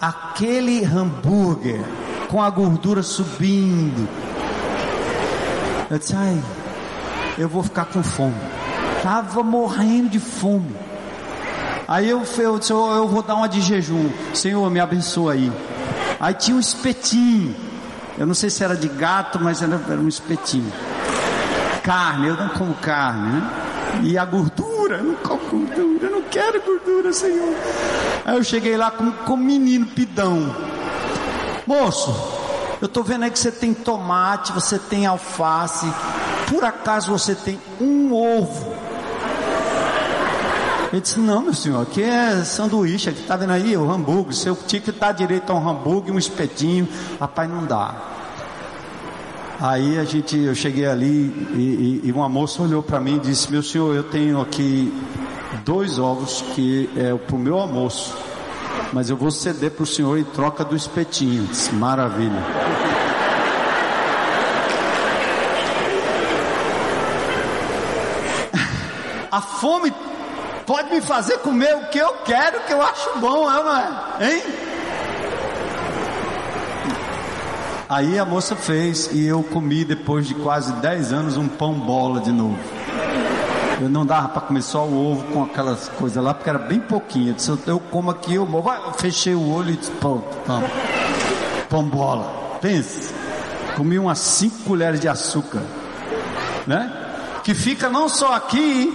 [0.00, 1.80] aquele hambúrguer
[2.28, 4.08] com a gordura subindo.
[5.90, 6.42] Eu disse, ai,
[7.38, 8.34] eu vou ficar com fome.
[9.02, 10.74] Tava morrendo de fome.
[11.86, 14.10] Aí eu, eu disse, eu vou dar uma de jejum.
[14.34, 15.52] Senhor, me abençoa aí.
[16.18, 17.54] Aí tinha um espetinho.
[18.18, 20.72] Eu não sei se era de gato, mas era, era um espetinho.
[21.82, 23.65] Carne, eu não como carne, né?
[24.02, 27.54] E a gordura, eu não gordura, eu não quero gordura, Senhor.
[28.24, 30.54] Aí eu cheguei lá com, com um menino pidão.
[31.66, 32.14] Moço,
[32.80, 35.86] eu estou vendo aí que você tem tomate, você tem alface.
[36.48, 38.74] Por acaso você tem um ovo?
[40.92, 44.54] Ele disse, não meu senhor, aqui é sanduíche, aqui tá vendo aí o hambúrguer, seu
[44.54, 48.15] ticket tá direito a um hambúrguer, um espetinho, rapaz não dá.
[49.58, 53.20] Aí a gente, eu cheguei ali e, e, e uma moça olhou para mim e
[53.20, 54.92] disse: Meu senhor, eu tenho aqui
[55.64, 58.14] dois ovos que é para o meu almoço,
[58.92, 61.46] mas eu vou ceder para o senhor em troca do espetinho.
[61.46, 62.36] Disse, Maravilha.
[69.32, 69.90] A fome
[70.66, 73.88] pode me fazer comer o que eu quero, que eu acho bom, é, não é?
[74.20, 74.42] Hein?
[77.88, 82.20] Aí a moça fez e eu comi depois de quase 10 anos um pão bola
[82.20, 82.58] de novo.
[83.80, 86.80] Eu não dava para comer só o ovo com aquelas coisas lá, porque era bem
[86.80, 87.28] pouquinho.
[87.28, 90.64] Eu disse, eu como aqui, eu, eu fechei o olho e disse, pão, pão,
[91.68, 92.58] pão bola.
[92.60, 93.14] Pense,
[93.76, 95.62] comi umas 5 colheres de açúcar,
[96.66, 96.90] né?
[97.44, 98.92] Que fica não só aqui,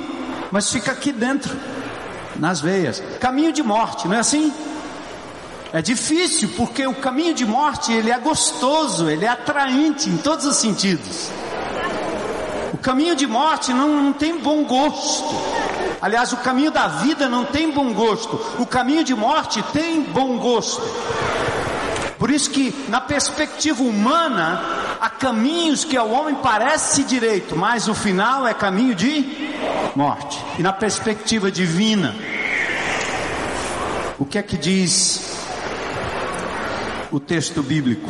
[0.52, 1.56] mas fica aqui dentro,
[2.36, 3.02] nas veias.
[3.22, 4.52] Caminho de morte, não é assim?
[5.74, 10.46] É difícil porque o caminho de morte ele é gostoso, ele é atraente em todos
[10.46, 11.30] os sentidos.
[12.74, 15.34] O caminho de morte não, não tem bom gosto.
[16.02, 18.36] Aliás, o caminho da vida não tem bom gosto.
[18.60, 20.82] O caminho de morte tem bom gosto.
[22.20, 24.62] Por isso que na perspectiva humana
[25.00, 29.56] há caminhos que ao homem parece direito, mas o final é caminho de
[29.96, 30.38] morte.
[30.60, 32.14] E na perspectiva divina,
[34.20, 35.31] o que é que diz
[37.12, 38.10] o texto bíblico.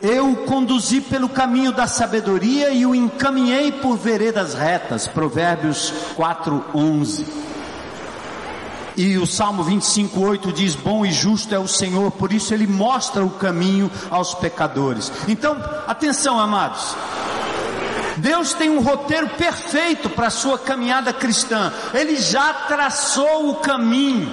[0.00, 5.08] Eu o conduzi pelo caminho da sabedoria e o encaminhei por veredas retas.
[5.08, 7.26] Provérbios 4:11.
[8.96, 13.24] E o Salmo 25:8 diz: Bom e justo é o Senhor, por isso ele mostra
[13.24, 15.10] o caminho aos pecadores.
[15.26, 16.96] Então, atenção, amados.
[18.18, 21.72] Deus tem um roteiro perfeito para a sua caminhada cristã.
[21.94, 24.28] Ele já traçou o caminho.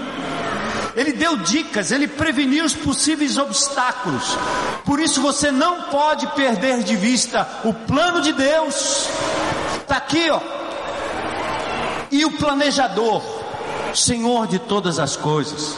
[0.96, 4.24] Ele deu dicas, ele preveniu os possíveis obstáculos.
[4.86, 9.10] Por isso você não pode perder de vista o plano de Deus.
[9.82, 10.40] Está aqui, ó.
[12.10, 13.22] E o planejador,
[13.94, 15.76] Senhor de todas as coisas.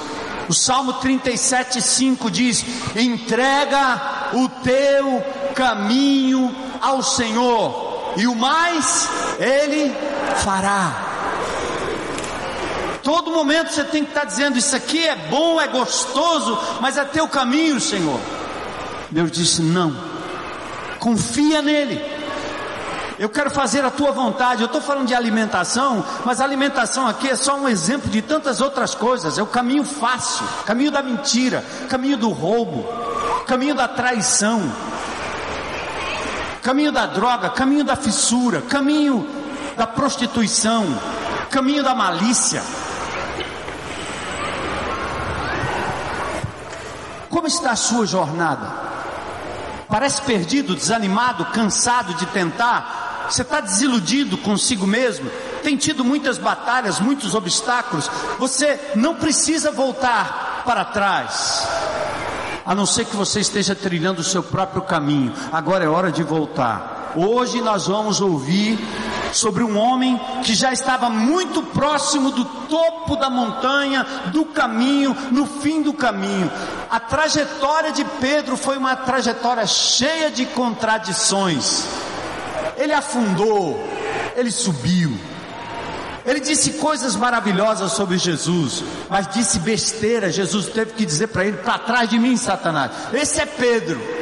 [0.47, 2.63] O Salmo 37, 5 diz:
[2.95, 5.23] entrega o teu
[5.55, 9.09] caminho ao Senhor, e o mais
[9.39, 9.93] Ele
[10.43, 11.06] fará.
[13.07, 17.05] Todo momento você tem que estar dizendo: Isso aqui é bom, é gostoso, mas é
[17.05, 18.19] teu caminho, Senhor.
[19.09, 19.95] Deus disse: Não,
[20.99, 22.03] confia nele.
[23.17, 24.61] Eu quero fazer a tua vontade.
[24.61, 28.93] Eu estou falando de alimentação, mas alimentação aqui é só um exemplo de tantas outras
[28.93, 29.37] coisas.
[29.37, 32.83] É o caminho fácil, caminho da mentira, caminho do roubo,
[33.45, 34.69] caminho da traição,
[36.61, 39.25] caminho da droga, caminho da fissura, caminho
[39.77, 40.85] da prostituição,
[41.49, 42.61] caminho da malícia.
[47.37, 48.67] Como está a sua jornada?
[49.87, 53.27] Parece perdido, desanimado, cansado de tentar?
[53.29, 55.29] Você está desiludido consigo mesmo?
[55.61, 58.09] Tem tido muitas batalhas, muitos obstáculos?
[58.39, 61.67] Você não precisa voltar para trás.
[62.65, 65.31] A não ser que você esteja trilhando o seu próprio caminho.
[65.51, 67.13] Agora é hora de voltar.
[67.15, 68.79] Hoje nós vamos ouvir
[69.31, 75.45] sobre um homem que já estava muito próximo do topo da montanha, do caminho, no
[75.45, 76.51] fim do caminho.
[76.89, 81.85] A trajetória de Pedro foi uma trajetória cheia de contradições.
[82.77, 83.83] Ele afundou,
[84.35, 85.17] ele subiu.
[86.25, 90.29] Ele disse coisas maravilhosas sobre Jesus, mas disse besteira.
[90.29, 92.91] Jesus teve que dizer para ele: para trás de mim, Satanás.
[93.13, 94.16] Esse é Pedro.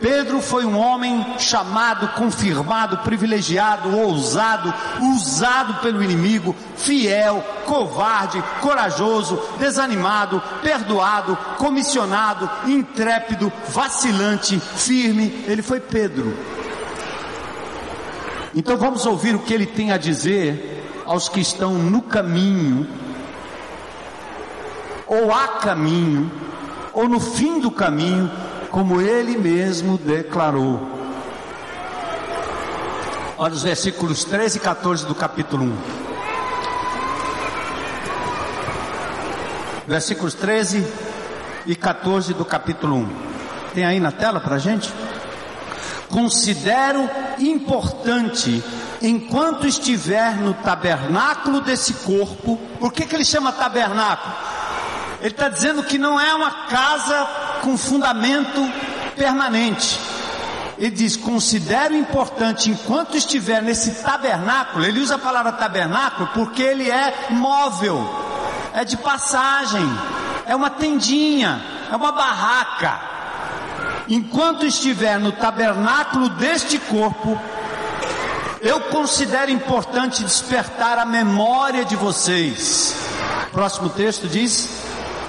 [0.00, 4.72] Pedro foi um homem chamado, confirmado, privilegiado, ousado,
[5.14, 15.44] usado pelo inimigo, fiel, covarde, corajoso, desanimado, perdoado, comissionado, intrépido, vacilante, firme.
[15.46, 16.36] Ele foi Pedro.
[18.54, 22.86] Então vamos ouvir o que ele tem a dizer aos que estão no caminho,
[25.06, 26.30] ou a caminho,
[26.92, 28.30] ou no fim do caminho,
[28.76, 30.78] como ele mesmo declarou.
[33.38, 35.78] Olha os versículos 13 e 14 do capítulo 1.
[39.86, 40.86] Versículos 13
[41.64, 43.08] e 14 do capítulo 1.
[43.72, 44.92] Tem aí na tela para gente?
[46.10, 47.08] Considero
[47.38, 48.62] importante,
[49.00, 54.34] enquanto estiver no tabernáculo desse corpo, por que, que ele chama tabernáculo?
[55.22, 58.64] Ele está dizendo que não é uma casa com fundamento
[59.16, 59.98] permanente.
[60.78, 64.84] Ele diz: considero importante enquanto estiver nesse tabernáculo.
[64.84, 68.08] Ele usa a palavra tabernáculo porque ele é móvel,
[68.72, 69.84] é de passagem,
[70.46, 71.60] é uma tendinha,
[71.90, 73.00] é uma barraca.
[74.08, 77.36] Enquanto estiver no tabernáculo deste corpo,
[78.60, 82.94] eu considero importante despertar a memória de vocês.
[83.50, 84.68] Próximo texto diz: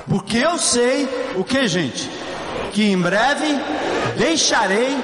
[0.08, 2.27] porque eu sei o que, gente?
[2.72, 3.60] Que em breve
[4.18, 4.98] deixarei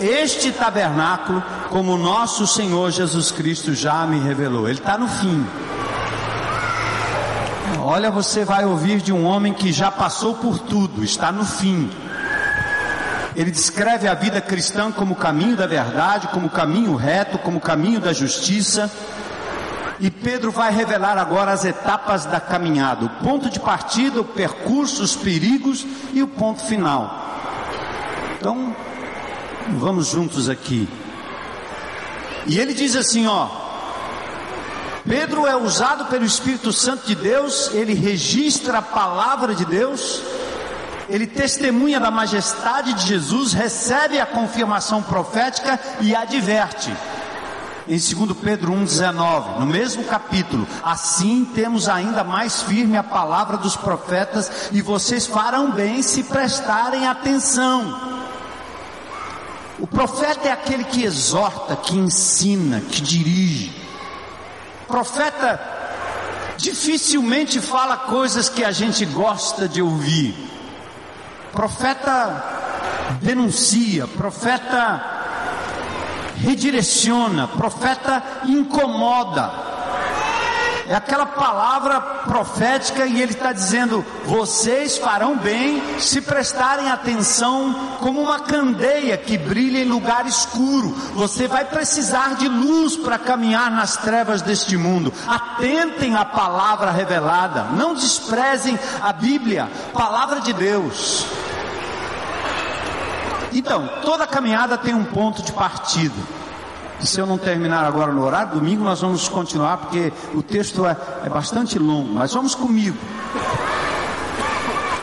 [0.00, 4.68] este tabernáculo, como nosso Senhor Jesus Cristo já me revelou.
[4.68, 5.46] Ele está no fim.
[7.82, 11.90] Olha, você vai ouvir de um homem que já passou por tudo, está no fim.
[13.34, 18.12] Ele descreve a vida cristã como caminho da verdade, como caminho reto, como caminho da
[18.12, 18.90] justiça.
[20.00, 25.02] E Pedro vai revelar agora as etapas da caminhada, o ponto de partida, o percurso,
[25.02, 27.28] os perigos e o ponto final.
[28.38, 28.74] Então,
[29.76, 30.88] vamos juntos aqui.
[32.46, 33.46] E ele diz assim, ó:
[35.06, 40.22] Pedro é usado pelo Espírito Santo de Deus, ele registra a palavra de Deus,
[41.10, 46.90] ele testemunha da majestade de Jesus, recebe a confirmação profética e adverte
[47.90, 53.74] em 2 Pedro 1,19, no mesmo capítulo, assim temos ainda mais firme a palavra dos
[53.74, 58.20] profetas, e vocês farão bem se prestarem atenção.
[59.76, 63.74] O profeta é aquele que exorta, que ensina, que dirige.
[64.84, 65.60] O profeta
[66.56, 70.32] dificilmente fala coisas que a gente gosta de ouvir.
[71.48, 72.44] O profeta
[73.20, 75.19] denuncia, profeta
[76.40, 79.70] redireciona, profeta incomoda.
[80.90, 88.20] É aquela palavra profética e ele está dizendo: vocês farão bem se prestarem atenção como
[88.20, 90.90] uma candeia que brilha em lugar escuro.
[91.14, 95.12] Você vai precisar de luz para caminhar nas trevas deste mundo.
[95.28, 101.24] Atentem à palavra revelada, não desprezem a Bíblia, palavra de Deus.
[103.52, 106.14] Então, toda caminhada tem um ponto de partida.
[107.00, 110.84] E se eu não terminar agora no horário, domingo nós vamos continuar, porque o texto
[110.84, 112.96] é, é bastante longo, mas vamos comigo.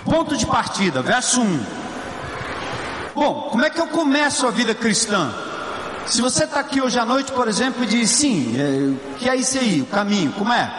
[0.05, 1.59] Ponto de partida, verso 1.
[3.15, 5.33] Bom, como é que eu começo a vida cristã?
[6.05, 9.35] Se você está aqui hoje à noite, por exemplo, e diz sim, é, que é
[9.35, 10.71] isso aí, o caminho, como é?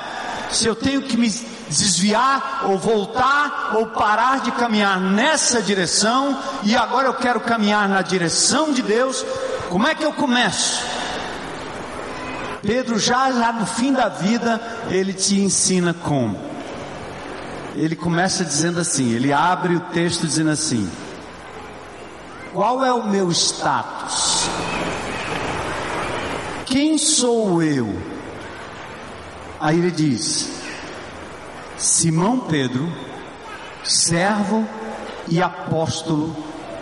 [0.50, 1.28] Se eu tenho que me
[1.68, 8.02] desviar ou voltar ou parar de caminhar nessa direção e agora eu quero caminhar na
[8.02, 9.24] direção de Deus,
[9.68, 10.82] como é que eu começo?
[12.62, 14.60] Pedro já, já no fim da vida,
[14.90, 16.38] ele te ensina como.
[17.74, 20.90] Ele começa dizendo assim, ele abre o texto dizendo assim:
[22.52, 24.48] Qual é o meu status?
[26.66, 27.96] Quem sou eu?
[29.60, 30.57] Aí ele diz:
[31.78, 32.92] Simão Pedro,
[33.84, 34.68] servo
[35.28, 36.36] e apóstolo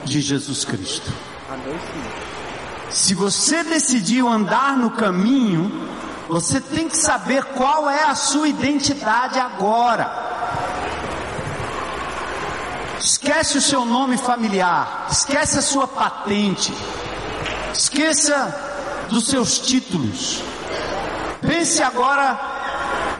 [0.04, 1.12] de Jesus Cristo.
[2.88, 5.86] Se você decidiu andar no caminho,
[6.28, 10.24] você tem que saber qual é a sua identidade agora.
[12.98, 16.72] Esquece o seu nome familiar, esquece a sua patente,
[17.72, 20.42] esqueça dos seus títulos.
[21.42, 22.55] Pense agora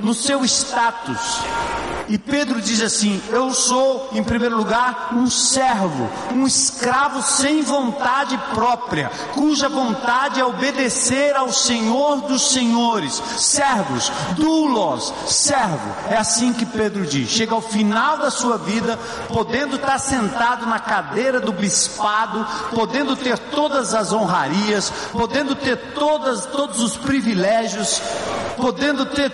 [0.00, 1.85] no seu status.
[2.08, 8.38] E Pedro diz assim: Eu sou, em primeiro lugar, um servo, um escravo sem vontade
[8.54, 13.20] própria, cuja vontade é obedecer ao Senhor dos Senhores.
[13.38, 15.94] Servos, dulos, servo.
[16.08, 17.28] É assim que Pedro diz.
[17.28, 18.98] Chega ao final da sua vida,
[19.28, 26.46] podendo estar sentado na cadeira do bispado, podendo ter todas as honrarias, podendo ter todas,
[26.46, 28.00] todos os privilégios,
[28.56, 29.32] podendo ter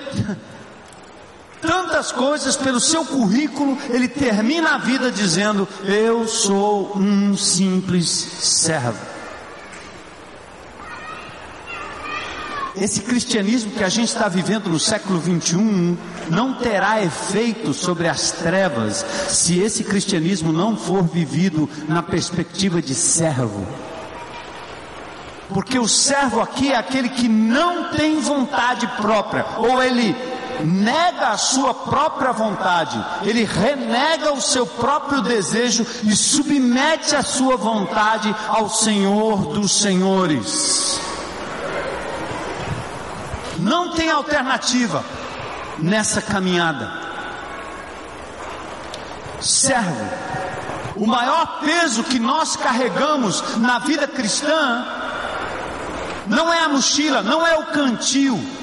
[1.62, 9.12] tantas coisas pelo seu currículo, ele termina a vida dizendo: Eu sou um simples servo.
[12.74, 15.96] Esse cristianismo que a gente está vivendo no século 21
[16.30, 22.94] não terá efeito sobre as trevas se esse cristianismo não for vivido na perspectiva de
[22.94, 23.66] servo.
[25.50, 30.16] Porque o servo aqui é aquele que não tem vontade própria, ou ele
[30.60, 37.56] nega a sua própria vontade, ele renega o seu próprio desejo e submete a sua
[37.56, 41.00] vontade ao Senhor dos Senhores.
[43.58, 45.04] Não tem alternativa
[45.78, 46.90] nessa caminhada.
[49.40, 50.08] Servo,
[50.96, 54.84] o maior peso que nós carregamos na vida cristã
[56.26, 58.61] não é a mochila, não é o cantil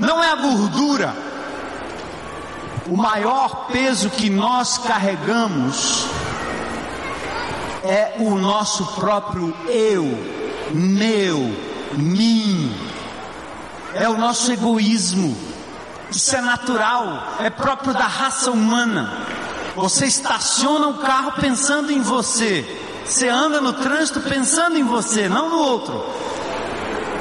[0.00, 1.14] não é a gordura.
[2.86, 6.06] O maior peso que nós carregamos
[7.84, 10.04] é o nosso próprio eu,
[10.72, 11.38] meu,
[11.92, 12.74] mim.
[13.94, 15.36] É o nosso egoísmo.
[16.10, 19.12] Isso é natural, é próprio da raça humana.
[19.76, 22.64] Você estaciona o carro pensando em você.
[23.04, 26.04] Você anda no trânsito pensando em você, não no outro.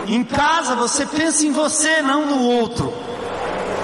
[0.09, 2.91] Em casa você pensa em você, não no outro.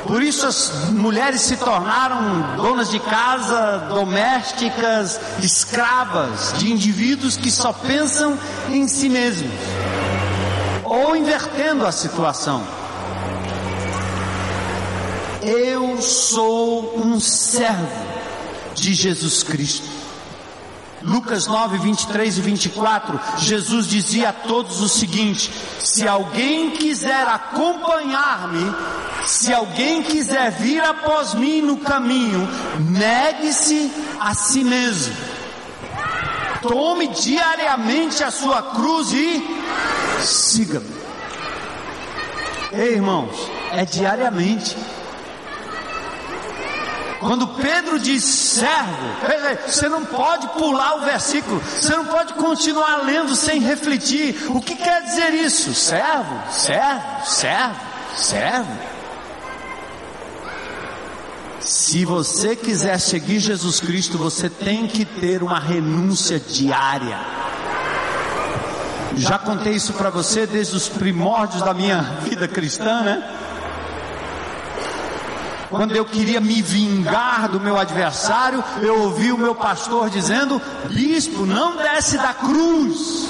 [0.08, 7.72] Por isso as mulheres se tornaram donas de casa, domésticas, escravas de indivíduos que só
[7.72, 8.38] pensam
[8.70, 9.54] em si mesmos.
[10.84, 12.64] Ou invertendo a situação.
[15.44, 18.04] Eu sou um servo
[18.74, 19.95] de Jesus Cristo.
[21.06, 28.76] Lucas 9, 23 e 24, Jesus dizia a todos o seguinte: se alguém quiser acompanhar-me,
[29.24, 32.48] se alguém quiser vir após mim no caminho,
[32.90, 35.16] negue-se a si mesmo.
[36.64, 39.44] Tome diariamente a sua cruz e
[40.24, 40.96] siga-me.
[42.72, 43.36] Ei, irmãos,
[43.72, 44.76] é diariamente.
[47.26, 49.08] Quando Pedro diz servo,
[49.66, 54.36] você não pode pular o versículo, você não pode continuar lendo sem refletir.
[54.50, 55.74] O que quer dizer isso?
[55.74, 57.80] Servo, servo, servo,
[58.16, 58.78] servo.
[61.60, 67.18] Se você quiser seguir Jesus Cristo, você tem que ter uma renúncia diária.
[69.18, 73.45] Já contei isso para você desde os primórdios da minha vida cristã, né?
[75.70, 81.46] Quando eu queria me vingar do meu adversário, eu ouvi o meu pastor dizendo: Bispo,
[81.46, 83.30] não desce da cruz.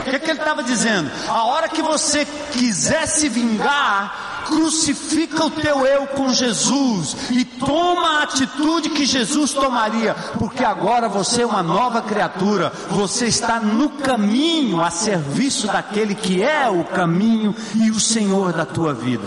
[0.00, 1.10] O que, que ele estava dizendo?
[1.28, 8.18] A hora que você quiser se vingar, crucifica o teu eu com Jesus e toma
[8.18, 13.90] a atitude que Jesus tomaria, porque agora você é uma nova criatura, você está no
[13.90, 19.24] caminho a serviço daquele que é o caminho e o Senhor da tua vida.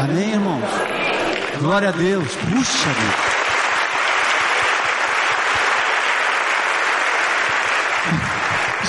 [0.00, 1.03] Amém, irmãos?
[1.64, 2.28] Glória a Deus.
[2.36, 3.34] Puxa, Deus.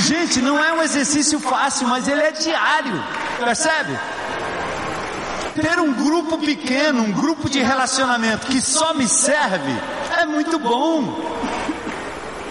[0.02, 3.02] Gente, não é um exercício fácil, mas ele é diário.
[3.40, 3.98] Percebe?
[5.56, 9.72] Ter um grupo pequeno, um grupo de relacionamento que só me serve,
[10.18, 11.18] é muito bom.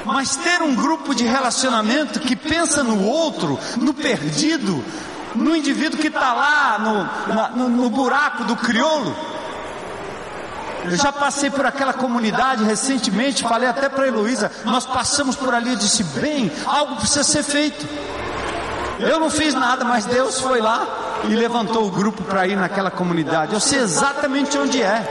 [0.06, 4.82] Mas ter um grupo de relacionamento que pensa no outro, no perdido,
[5.34, 9.33] no indivíduo que está lá no, na, no, no buraco do crioulo,
[10.84, 15.54] eu já passei por aquela comunidade recentemente, falei até para a Heloísa, nós passamos por
[15.54, 17.86] ali, eu disse, bem, algo precisa ser feito.
[18.98, 20.86] Eu não fiz nada, mas Deus foi lá
[21.24, 23.54] e levantou o grupo para ir naquela comunidade.
[23.54, 25.06] Eu sei exatamente onde é.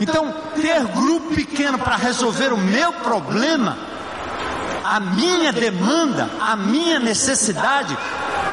[0.00, 3.78] Então, ter grupo pequeno para resolver o meu problema,
[4.84, 7.96] a minha demanda, a minha necessidade,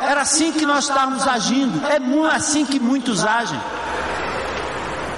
[0.02, 1.82] era assim que nós estávamos agindo.
[1.88, 2.00] É
[2.34, 3.60] assim que muitos agem.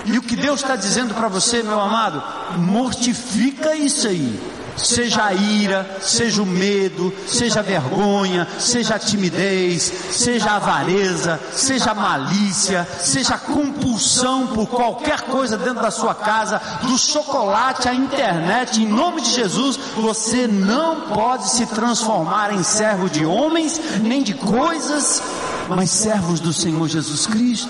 [0.06, 2.22] E o que Deus está dizendo para você, meu amado,
[2.58, 4.40] mortifica isso aí
[4.78, 11.40] seja a ira, seja o medo, seja a vergonha, seja a timidez, seja a avareza,
[11.52, 17.88] seja a malícia, seja a compulsão por qualquer coisa dentro da sua casa, do chocolate
[17.88, 23.80] à internet, em nome de Jesus, você não pode se transformar em servo de homens,
[24.02, 25.22] nem de coisas,
[25.70, 27.70] mas servos do Senhor Jesus Cristo.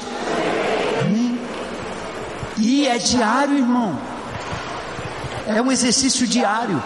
[2.76, 3.98] E é diário, irmão.
[5.48, 6.84] É um exercício diário.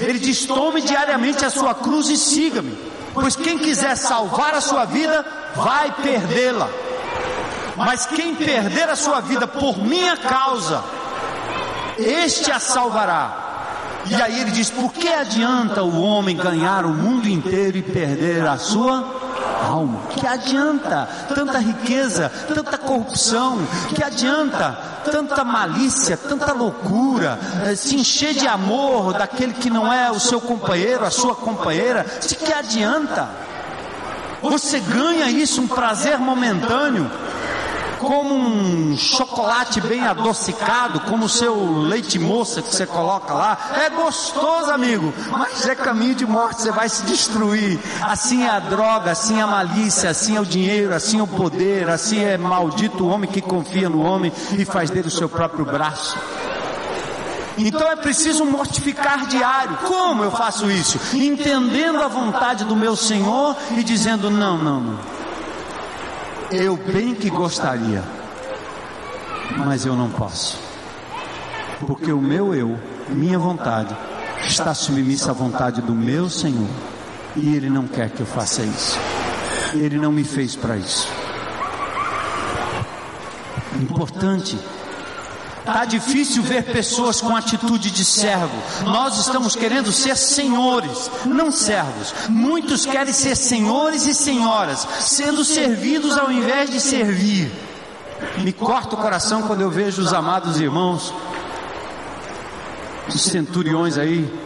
[0.00, 2.78] Ele diz: tome diariamente a sua cruz e siga-me.
[3.12, 5.26] Pois quem quiser salvar a sua vida,
[5.56, 6.68] vai perdê-la.
[7.76, 10.84] Mas quem perder a sua vida por minha causa,
[11.98, 14.04] este a salvará.
[14.06, 18.46] E aí ele diz: por que adianta o homem ganhar o mundo inteiro e perder
[18.46, 20.00] a sua alma.
[20.10, 23.58] Que adianta tanta riqueza, tanta corrupção?
[23.94, 27.38] Que adianta tanta malícia, tanta loucura?
[27.66, 32.06] Eh, se encher de amor daquele que não é o seu companheiro, a sua companheira?
[32.26, 33.28] De que adianta?
[34.42, 37.08] Você ganha isso, um prazer momentâneo
[38.02, 43.56] como um chocolate bem adocicado, como o seu leite moça que você coloca lá.
[43.76, 47.78] É gostoso, amigo, mas é caminho de morte, você vai se destruir.
[48.02, 51.28] Assim é a droga, assim é a malícia, assim é o dinheiro, assim é o
[51.28, 55.28] poder, assim é maldito o homem que confia no homem e faz dele o seu
[55.28, 56.18] próprio braço.
[57.56, 59.76] Então é preciso mortificar diário.
[59.86, 60.98] Como eu faço isso?
[61.14, 65.21] Entendendo a vontade do meu Senhor e dizendo: não, não, não.
[66.54, 68.04] Eu bem que gostaria,
[69.56, 70.60] mas eu não posso.
[71.80, 72.78] Porque o meu eu,
[73.08, 73.96] minha vontade,
[74.46, 76.68] está submissa à vontade do meu Senhor.
[77.34, 78.98] E Ele não quer que eu faça isso.
[79.72, 81.08] Ele não me fez para isso.
[83.80, 84.58] Importante
[85.64, 88.56] Está difícil ver pessoas com atitude de servo.
[88.84, 92.12] Nós estamos querendo ser senhores, não servos.
[92.28, 97.50] Muitos querem ser senhores e senhoras, sendo servidos ao invés de servir.
[98.38, 101.14] Me corta o coração quando eu vejo os amados irmãos,
[103.08, 104.42] os centuriões aí.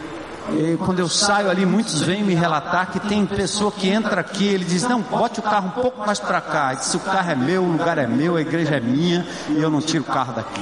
[0.53, 4.45] E quando eu saio ali, muitos vêm me relatar que tem pessoa que entra aqui,
[4.45, 6.73] ele diz: Não, bote o carro um pouco mais para cá.
[6.73, 9.69] Diz, o carro é meu, o lugar é meu, a igreja é minha e eu
[9.69, 10.61] não tiro o carro daqui.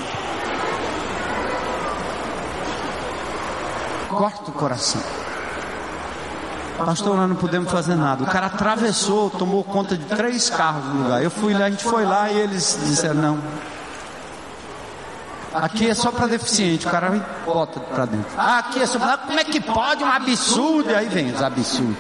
[4.16, 5.02] Corta o coração.
[6.78, 8.24] Pastor, nós não podemos fazer nada.
[8.24, 11.24] O cara atravessou, tomou conta de três carros no lugar.
[11.24, 13.40] Eu fui lá, a gente foi lá e eles disseram: não.
[15.54, 16.86] Aqui é só para deficiente.
[16.86, 17.12] O cara
[17.46, 18.28] bota para dentro.
[18.38, 19.18] Ah, aqui é só para.
[19.20, 20.04] Como é que pode?
[20.04, 20.92] Um absurdo.
[20.92, 21.96] E aí vem os absurdos.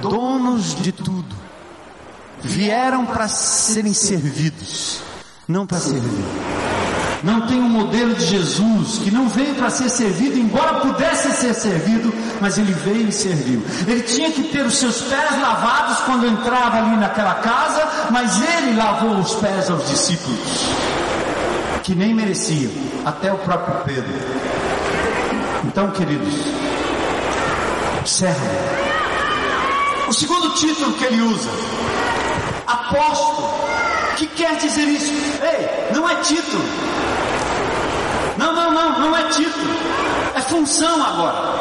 [0.00, 1.36] Donos de tudo.
[2.40, 5.00] Vieram para serem servidos,
[5.48, 6.65] não para servir
[7.26, 11.52] não tem um modelo de Jesus que não veio para ser servido, embora pudesse ser
[11.54, 13.64] servido, mas ele veio e serviu.
[13.84, 18.76] Ele tinha que ter os seus pés lavados quando entrava ali naquela casa, mas ele
[18.76, 20.38] lavou os pés aos discípulos,
[21.82, 22.70] que nem mereciam,
[23.04, 24.14] até o próprio Pedro.
[25.64, 26.32] Então, queridos,
[28.04, 28.46] servo.
[30.06, 31.50] O segundo título que ele usa,
[32.68, 33.48] apóstolo.
[34.12, 35.12] O que quer dizer isso?
[35.42, 36.85] Ei, não é título.
[38.76, 39.74] Não, não, é título.
[40.34, 41.54] É função agora.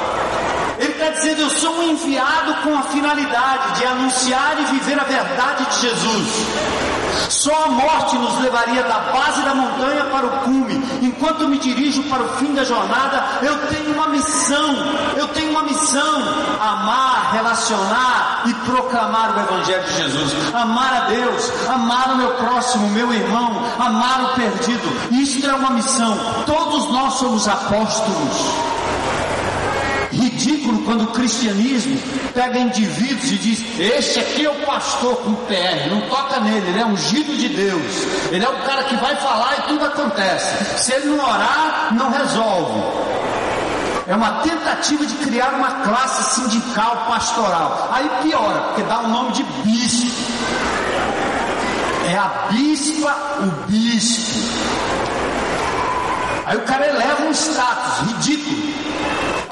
[0.78, 5.06] Ele está dizendo: Eu sou um enviado com a finalidade de anunciar e viver a
[5.06, 6.28] verdade de Jesus.
[7.30, 10.76] Só a morte nos levaria da base da montanha para o cume.
[11.02, 14.76] Enquanto me dirijo para o fim da jornada, eu tenho uma missão.
[15.16, 16.22] Eu tenho uma missão:
[16.60, 20.54] amar, relacionar e proclamar o Evangelho de Jesus.
[20.54, 25.12] Amar a Deus, amar o meu próximo, meu irmão, amar o perdido.
[25.12, 26.18] Isto é uma missão.
[26.46, 28.76] Todos nós somos apóstolos
[30.36, 31.98] ridículo quando o cristianismo
[32.34, 36.80] pega indivíduos e diz: Este aqui é o pastor com PR, não toca nele, ele
[36.80, 37.82] é ungido de Deus,
[38.32, 40.84] ele é o cara que vai falar e tudo acontece.
[40.84, 43.16] Se ele não orar, não resolve.
[44.08, 47.90] É uma tentativa de criar uma classe sindical pastoral.
[47.92, 50.12] Aí piora, porque dá o nome de bispo.
[52.08, 54.76] É a bispa, o bispo.
[56.46, 58.65] Aí o cara eleva um status ridículo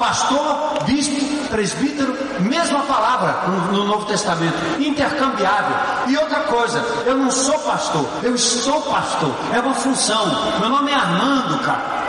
[0.04, 5.76] pastor, bispo, presbítero, mesma palavra no, no, Novo Testamento, intercambiável.
[6.08, 10.26] E outra coisa, eu não sou pastor, eu estou pastor, é uma função.
[10.60, 12.04] Meu nome é Armando, cara.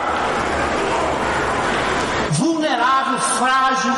[2.32, 3.92] Vulnerável, frágil.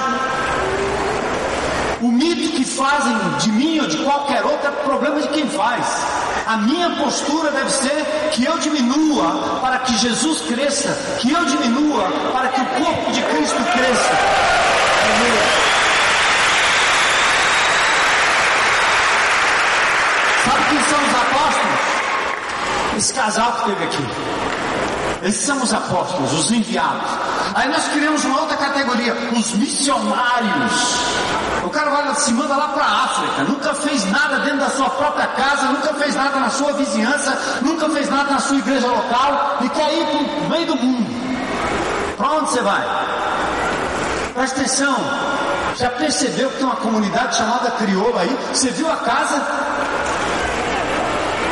[2.00, 6.27] O mito que fazem de mim ou de qualquer outro é problema de quem faz.
[6.48, 10.88] A minha postura deve ser que eu diminua para que Jesus cresça,
[11.20, 14.14] que eu diminua para que o corpo de Cristo cresça.
[20.46, 21.80] Sabe quem são os apóstolos?
[22.96, 24.06] Esse casal que teve aqui.
[25.24, 27.10] Esses são os apóstolos, os enviados.
[27.56, 30.72] Aí nós criamos uma outra categoria, os missionários.
[31.68, 34.88] O cara vai se manda lá para a África, nunca fez nada dentro da sua
[34.88, 39.58] própria casa, nunca fez nada na sua vizinhança, nunca fez nada na sua igreja local
[39.60, 42.16] e quer ir para o meio do mundo.
[42.16, 42.82] Para onde você vai?
[44.32, 44.96] Presta atenção.
[45.76, 48.38] Já percebeu que tem uma comunidade chamada crioula aí?
[48.50, 49.42] Você viu a casa?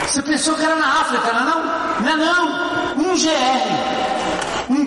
[0.07, 1.62] Você pensou que era na África, não é não?
[2.01, 3.95] Não é não um GR,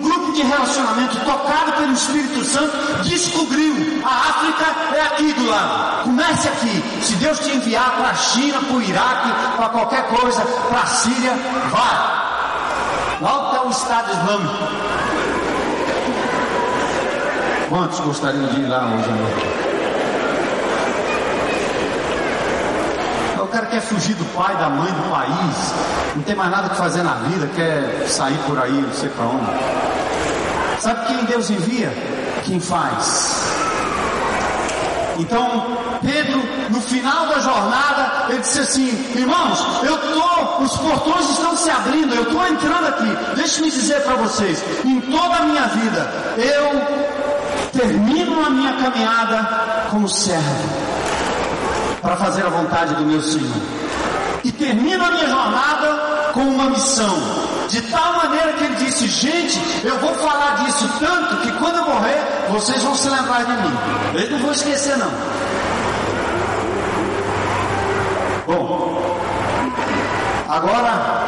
[0.00, 6.04] grupo de relacionamento tocado pelo Espírito Santo, descobriu a África é aqui do lado.
[6.04, 6.82] Comece aqui.
[7.02, 10.86] Se Deus te enviar para a China, para o Iraque, para qualquer coisa, para a
[10.86, 11.32] Síria,
[11.70, 12.20] vá.
[13.20, 14.90] Lá está o Estado Islâmico.
[17.68, 19.69] Quantos gostariam de ir lá hoje à noite?
[23.50, 25.74] Cara quer fugir do pai, da mãe, do país,
[26.16, 29.26] não tem mais nada que fazer na vida, quer sair por aí, não sei para
[29.26, 30.80] onde.
[30.80, 31.92] Sabe quem Deus envia?
[32.44, 33.60] Quem faz.
[35.18, 35.66] Então,
[36.00, 36.40] Pedro,
[36.70, 42.14] no final da jornada, ele disse assim: Irmãos, eu estou, os portões estão se abrindo,
[42.14, 43.34] eu estou entrando aqui.
[43.36, 50.08] Deixe-me dizer para vocês: em toda a minha vida, eu termino a minha caminhada como
[50.08, 50.89] servo
[52.00, 53.56] para fazer a vontade do meu Senhor.
[54.42, 57.14] E termino a minha jornada com uma missão.
[57.68, 61.84] De tal maneira que ele disse: Gente, eu vou falar disso tanto que quando eu
[61.84, 63.78] morrer, vocês vão se lembrar de mim.
[64.14, 65.10] Eles não vão esquecer, não.
[68.46, 69.20] Bom,
[70.48, 71.20] agora,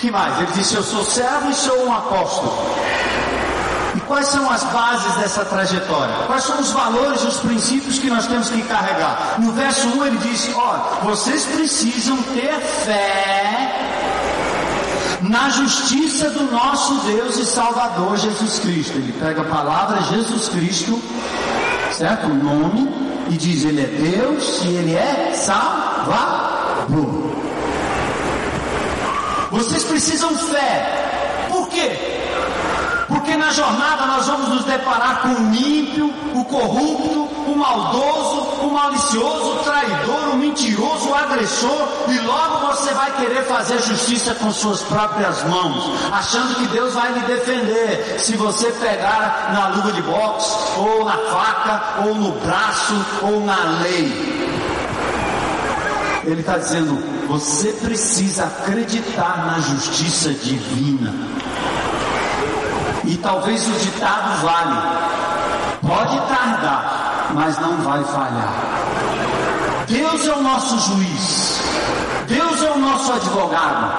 [0.00, 0.38] que mais?
[0.38, 2.79] Ele disse: Eu sou servo e sou um apóstolo.
[4.10, 6.12] Quais são as bases dessa trajetória?
[6.26, 9.36] Quais são os valores os princípios que nós temos que carregar?
[9.38, 13.70] No verso 1 ele diz: Ó, vocês precisam ter fé
[15.22, 18.98] na justiça do nosso Deus e Salvador Jesus Cristo.
[18.98, 21.00] Ele pega a palavra Jesus Cristo,
[21.96, 22.26] certo?
[22.26, 22.92] O nome,
[23.30, 27.30] e diz: Ele é Deus e Ele é Salvador.
[29.52, 31.09] Vocês precisam fé.
[33.20, 38.72] Porque na jornada nós vamos nos deparar com o ímpio, o corrupto, o maldoso, o
[38.72, 44.50] malicioso, o traidor, o mentiroso, o agressor, e logo você vai querer fazer justiça com
[44.50, 50.00] suas próprias mãos, achando que Deus vai lhe defender se você pegar na luva de
[50.00, 54.40] boxe, ou na faca, ou no braço, ou na lei.
[56.24, 56.98] Ele está dizendo:
[57.28, 61.12] você precisa acreditar na justiça divina.
[63.10, 64.80] E talvez o ditado vale.
[65.84, 68.54] Pode tardar, mas não vai falhar.
[69.88, 71.60] Deus é o nosso juiz.
[72.28, 73.92] Deus é o nosso advogado.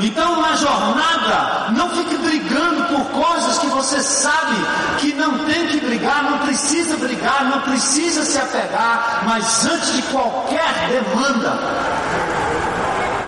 [0.00, 4.56] Então, na jornada, não fique brigando por coisas que você sabe
[4.98, 10.02] que não tem que brigar, não precisa brigar, não precisa se apegar, mas antes de
[10.02, 11.58] qualquer demanda,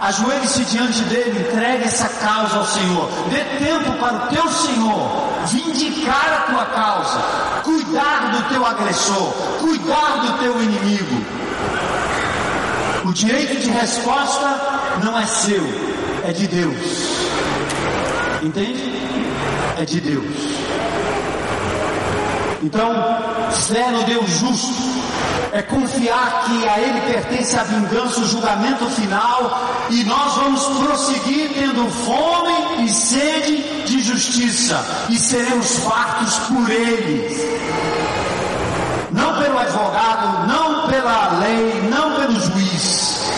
[0.07, 6.33] ajoelhe-se diante dele, entregue essa causa ao Senhor, dê tempo para o teu Senhor vindicar
[6.33, 7.19] a tua causa,
[7.65, 11.27] cuidar do teu agressor, cuidar do teu inimigo.
[13.05, 15.65] O direito de resposta não é seu,
[16.25, 16.77] é de Deus.
[18.43, 18.93] Entende?
[19.79, 20.25] É de Deus.
[22.63, 22.93] Então,
[23.69, 24.96] fé no Deus justo
[25.53, 31.51] é confiar que a Ele pertence a vingança, o julgamento final, e nós vamos prosseguir
[31.55, 37.31] tendo fome e sede de justiça, e seremos fartos por Ele.
[39.12, 43.31] Não pelo advogado, não pela lei, não pelo juiz.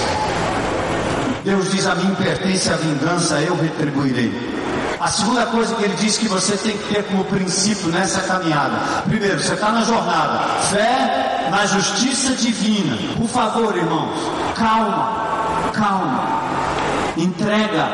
[1.45, 4.33] Deus diz: A mim pertence a vingança, eu retribuirei.
[5.01, 9.03] A segunda coisa que ele diz que você tem que ter como princípio nessa caminhada.
[9.03, 10.39] Primeiro, você está na jornada.
[10.71, 12.97] Fé na justiça divina.
[13.17, 14.19] Por favor, irmãos,
[14.57, 16.29] calma, calma.
[17.17, 17.89] Entrega,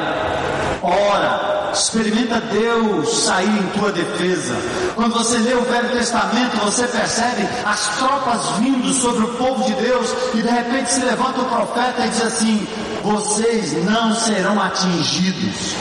[0.82, 4.54] ora, experimenta Deus sair em tua defesa.
[4.94, 9.74] Quando você lê o Velho Testamento, você percebe as tropas vindo sobre o povo de
[9.74, 12.66] Deus e de repente se levanta o profeta e diz assim:
[13.02, 15.74] Vocês não serão atingidos.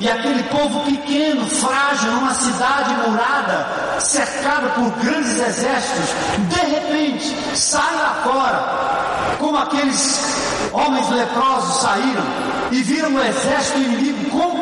[0.00, 6.10] E aquele povo pequeno, frágil, numa cidade murada, cercada por grandes exércitos,
[6.48, 10.20] de repente sai lá fora, como aqueles
[10.72, 12.24] homens leprosos saíram
[12.70, 14.07] e viram o exército inimigo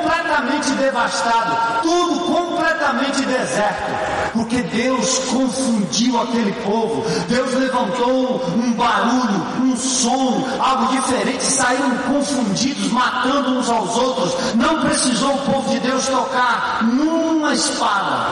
[0.07, 7.05] completamente devastado, tudo completamente deserto, porque Deus confundiu aquele povo.
[7.29, 14.55] Deus levantou um barulho, um som, algo diferente, saíram confundidos, matando uns aos outros.
[14.55, 18.27] Não precisou o povo de Deus tocar numa espada.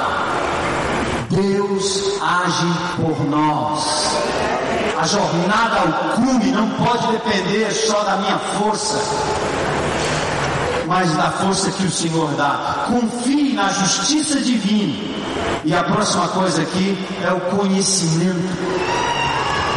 [1.31, 2.67] Deus age
[2.97, 3.85] por nós.
[4.97, 8.97] A jornada ao cume não pode depender só da minha força,
[10.87, 12.87] mas da força que o Senhor dá.
[12.87, 14.95] Confie na justiça divina.
[15.65, 18.43] E a próxima coisa aqui é o conhecimento.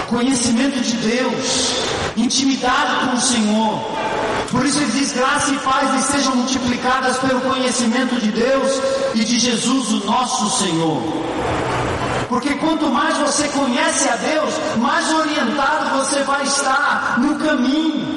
[0.08, 1.72] Conhecimento de Deus,
[2.16, 3.80] intimidade com o Senhor.
[4.52, 8.72] Por isso ele diz: graça e paz lhe sejam multiplicadas pelo conhecimento de Deus
[9.14, 11.02] e de Jesus, o nosso Senhor.
[12.30, 18.17] Porque quanto mais você conhece a Deus, mais orientado você vai estar no caminho.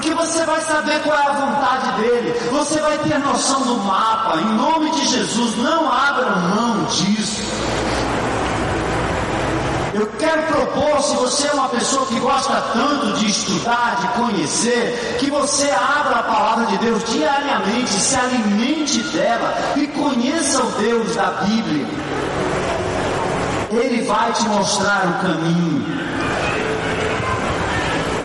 [0.00, 4.38] Porque você vai saber qual é a vontade dele, você vai ter noção do mapa.
[4.38, 7.42] Em nome de Jesus, não abra mão disso.
[9.92, 15.16] Eu quero propor, se você é uma pessoa que gosta tanto de estudar, de conhecer,
[15.20, 21.14] que você abra a palavra de Deus diariamente, se alimente dela e conheça o Deus
[21.14, 21.86] da Bíblia.
[23.70, 25.79] Ele vai te mostrar o caminho.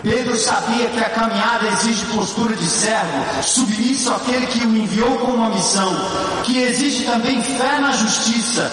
[0.06, 5.32] Pedro sabia que a caminhada exige postura de servo, submisso àquele que o enviou com
[5.32, 5.92] uma missão,
[6.44, 8.72] que exige também fé na justiça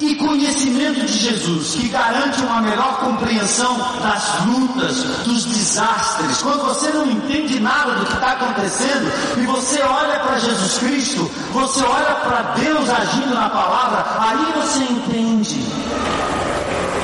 [0.00, 6.42] e conhecimento de Jesus, que garante uma melhor compreensão das lutas, dos desastres.
[6.42, 11.30] Quando você não entende nada do que está acontecendo e você olha para Jesus Cristo,
[11.52, 15.60] você olha para Deus agindo na palavra, aí você entende.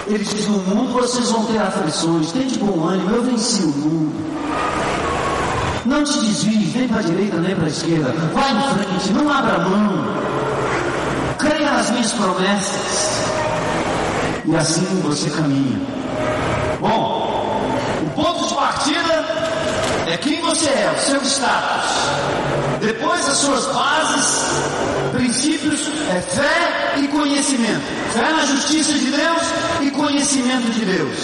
[0.08, 3.68] Ele diz: No mundo vocês vão ter aflições, tem de bom ânimo, eu venci o
[3.68, 4.28] mundo.
[5.84, 8.12] Não te desvies, nem para a direita nem para a esquerda.
[8.32, 10.04] Vai em frente, não abra mão.
[11.38, 13.22] Creia nas minhas promessas.
[14.46, 15.78] E assim você caminha.
[16.80, 17.60] Bom,
[18.02, 19.24] o ponto de partida
[20.06, 21.90] é quem você é, o seu status.
[22.80, 24.44] Depois as suas bases,
[25.12, 27.82] princípios, é fé e conhecimento.
[28.12, 29.42] Fé na justiça de Deus
[29.80, 31.16] e conhecimento de Deus.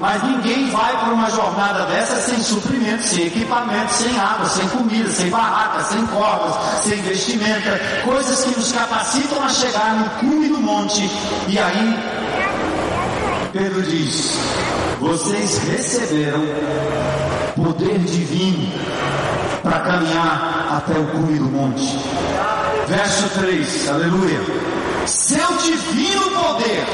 [0.00, 5.10] Mas ninguém vai para uma jornada dessa sem suprimento, sem equipamento, sem água, sem comida,
[5.10, 10.58] sem barraca, sem cordas, sem vestimenta, coisas que nos capacitam a chegar no cume do
[10.58, 11.08] monte.
[11.48, 11.98] E aí,
[13.52, 14.38] Pedro diz:
[15.00, 16.42] Vocês receberam
[17.54, 18.72] poder divino
[19.62, 21.98] para caminhar até o cume do monte.
[22.88, 24.40] Verso 3, aleluia.
[25.06, 26.84] Seu divino poder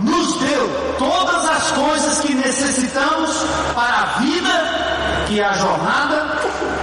[0.00, 3.30] nos deu todas as coisas que necessitamos
[3.74, 6.38] para a vida, que é a jornada,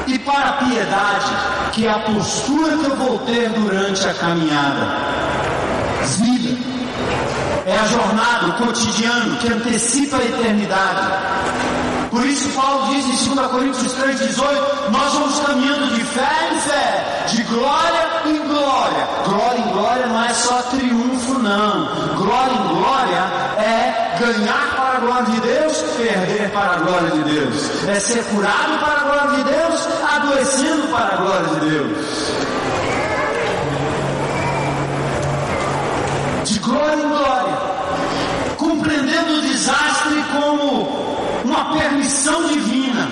[0.08, 1.32] e para a piedade,
[1.72, 4.88] que é a postura que eu vou ter durante a caminhada.
[6.18, 6.58] Vida
[7.66, 11.81] é a jornada, o cotidiano que antecipa a eternidade.
[12.12, 17.26] Por isso Paulo diz em 2 Coríntios 3,18, nós vamos caminhando de fé em fé,
[17.30, 19.08] de glória em glória.
[19.26, 21.86] Glória em glória não é só triunfo, não.
[22.18, 23.24] Glória em glória
[23.60, 27.88] é ganhar para a glória de Deus, perder para a glória de Deus.
[27.88, 32.08] É ser curado para a glória de Deus, adoecendo para a glória de Deus.
[36.44, 37.58] De glória em glória,
[38.58, 41.01] compreendendo o desastre como
[41.62, 43.08] uma permissão divina,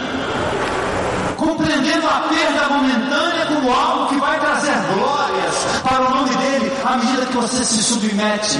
[1.38, 6.98] compreendendo a perda momentânea como algo que vai trazer glórias para o nome dele à
[6.98, 8.60] medida que você se submete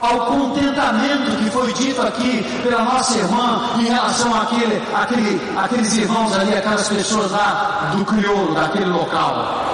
[0.00, 6.34] ao contentamento que foi dito aqui pela nossa irmã em relação àquele, àquele, àqueles irmãos
[6.34, 9.64] ali, aquelas pessoas lá do crioulo, daquele local.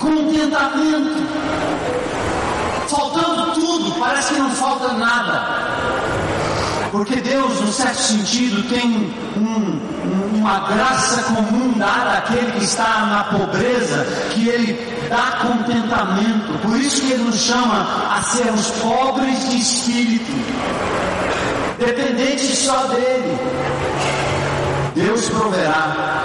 [0.00, 1.28] Contentamento.
[2.88, 5.67] Faltando tudo, parece que não falta nada.
[6.90, 13.24] Porque Deus, num certo sentido, tem um, uma graça comum dada àquele que está na
[13.24, 16.58] pobreza, que Ele dá contentamento.
[16.62, 20.32] Por isso que Ele nos chama a sermos pobres de espírito,
[21.78, 23.38] dependentes só dEle.
[24.94, 26.18] Deus proverá.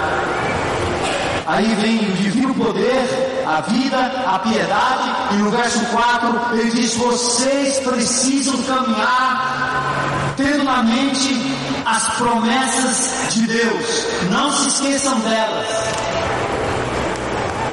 [1.46, 6.94] Aí vem o divino poder, a vida, a piedade, e no verso 4 ele diz:
[6.94, 9.93] vocês precisam caminhar
[10.36, 14.06] tendo na mente as promessas de Deus.
[14.30, 15.66] Não se esqueçam delas.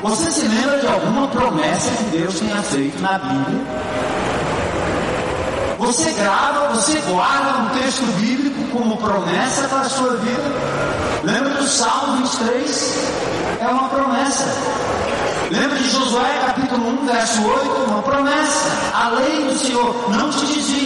[0.02, 3.62] Você se lembra de alguma promessa que Deus tenha feito na Bíblia?
[5.78, 10.44] Você grava, você guarda um texto bíblico como promessa para a sua vida?
[11.24, 12.96] Lembra do Salmo 23?
[13.62, 14.46] É uma promessa.
[15.52, 17.92] Lembra de Josué capítulo 1, verso 8?
[17.92, 18.70] Uma promessa.
[18.94, 20.81] A lei do Senhor não te desvie.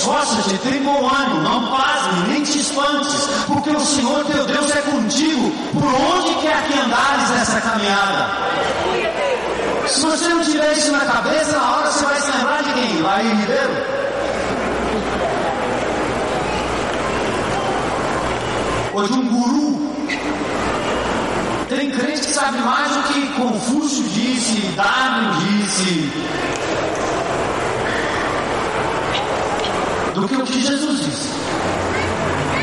[0.00, 4.70] Te esforça-te, tem bom ânimo, não pasme, nem te espantes, porque o Senhor teu Deus
[4.70, 8.30] é contigo, por onde quer que andares nessa caminhada.
[9.86, 13.02] Se você não tiver isso na cabeça, na hora você vai se lembrar de quem?
[13.02, 13.70] Vai Ribeiro?
[18.94, 19.92] Ou de um guru?
[21.68, 26.10] Tem crente que sabe mais do que Confúcio disse, Darwin disse,
[30.20, 31.28] do que o que Jesus disse.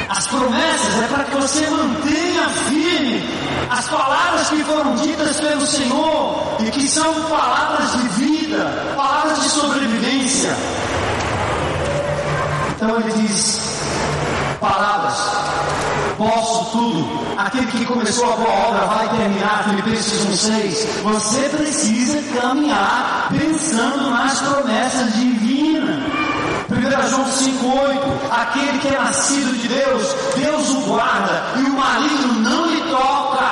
[0.09, 3.23] As promessas é para que você mantenha firme
[3.69, 9.49] as palavras que foram ditas pelo Senhor e que são palavras de vida, palavras de
[9.49, 10.55] sobrevivência.
[12.75, 13.59] Então ele diz:
[14.59, 15.17] palavras,
[16.17, 17.27] posso tudo.
[17.37, 19.65] Aquele que começou a boa obra vai terminar.
[19.65, 21.01] Filipenses 1,6.
[21.03, 25.46] Você precisa caminhar pensando nas promessas divinas.
[27.05, 32.33] 1 João 5,8 Aquele que é nascido de Deus, Deus o guarda e o maligno
[32.41, 33.45] não lhe toca.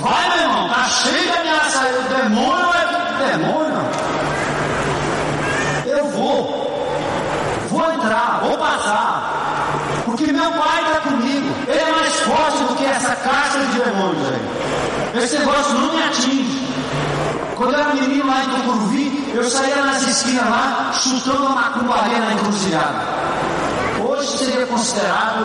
[0.00, 1.80] Vai, meu irmão, tá cheio de ameaça.
[1.80, 2.94] O demônio é
[3.38, 3.90] demônio.
[5.86, 6.90] Eu vou,
[7.70, 9.72] vou entrar, vou passar,
[10.04, 11.54] porque meu pai está comigo.
[11.66, 15.22] Ele é mais forte do que essa caixa de demônios aí.
[15.22, 16.68] Esse negócio não me atinge.
[17.56, 22.18] Quando eu era menino lá em Tucuruvi, eu saía nas esquinas lá, chutando uma macumbaria
[22.20, 23.00] na encruzilhada.
[24.06, 25.44] Hoje seria considerado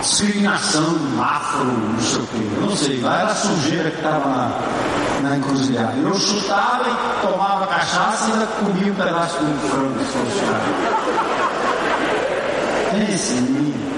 [0.00, 2.38] discriminação, afro, não sei o quê.
[2.60, 5.96] Não sei, lá era a sujeira que estava na, na encruzilhada.
[5.98, 10.40] Eu chutava e tomava cachaça e ainda comia um pedaço de frango se fosse
[12.90, 13.94] Tem esse menino.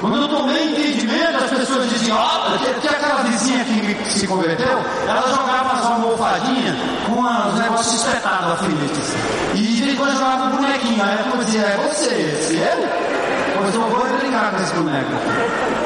[0.00, 4.78] Quando eu tomei entendimento, as pessoas diziam, ó, oh, que aquela vizinha que se converteu,
[5.08, 6.76] ela jogava umas almofadinhas
[7.06, 9.14] com uns negócios espetados, alfinetes.
[9.54, 11.02] E de vez em quando jogava um bonequinho.
[11.02, 13.54] Aí ela dizia, é você, esse é?
[13.56, 15.12] Pois eu vou brincar com esse boneco.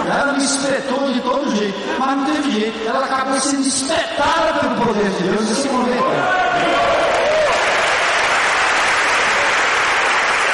[0.07, 2.89] Ela me espetou de todo jeito, mas não teve jeito.
[2.89, 6.03] Ela acabou sendo espetada pelo poder de Deus e se converteu.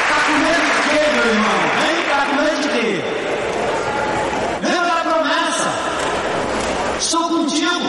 [0.09, 1.59] Tá com medo de quê, meu irmão?
[1.81, 3.17] Vem cá, com medo de quê?
[6.99, 7.87] Estou contigo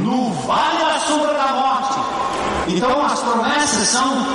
[0.00, 1.98] no vale da sombra da morte.
[2.68, 3.04] Então
[3.62, 4.26] as promessas são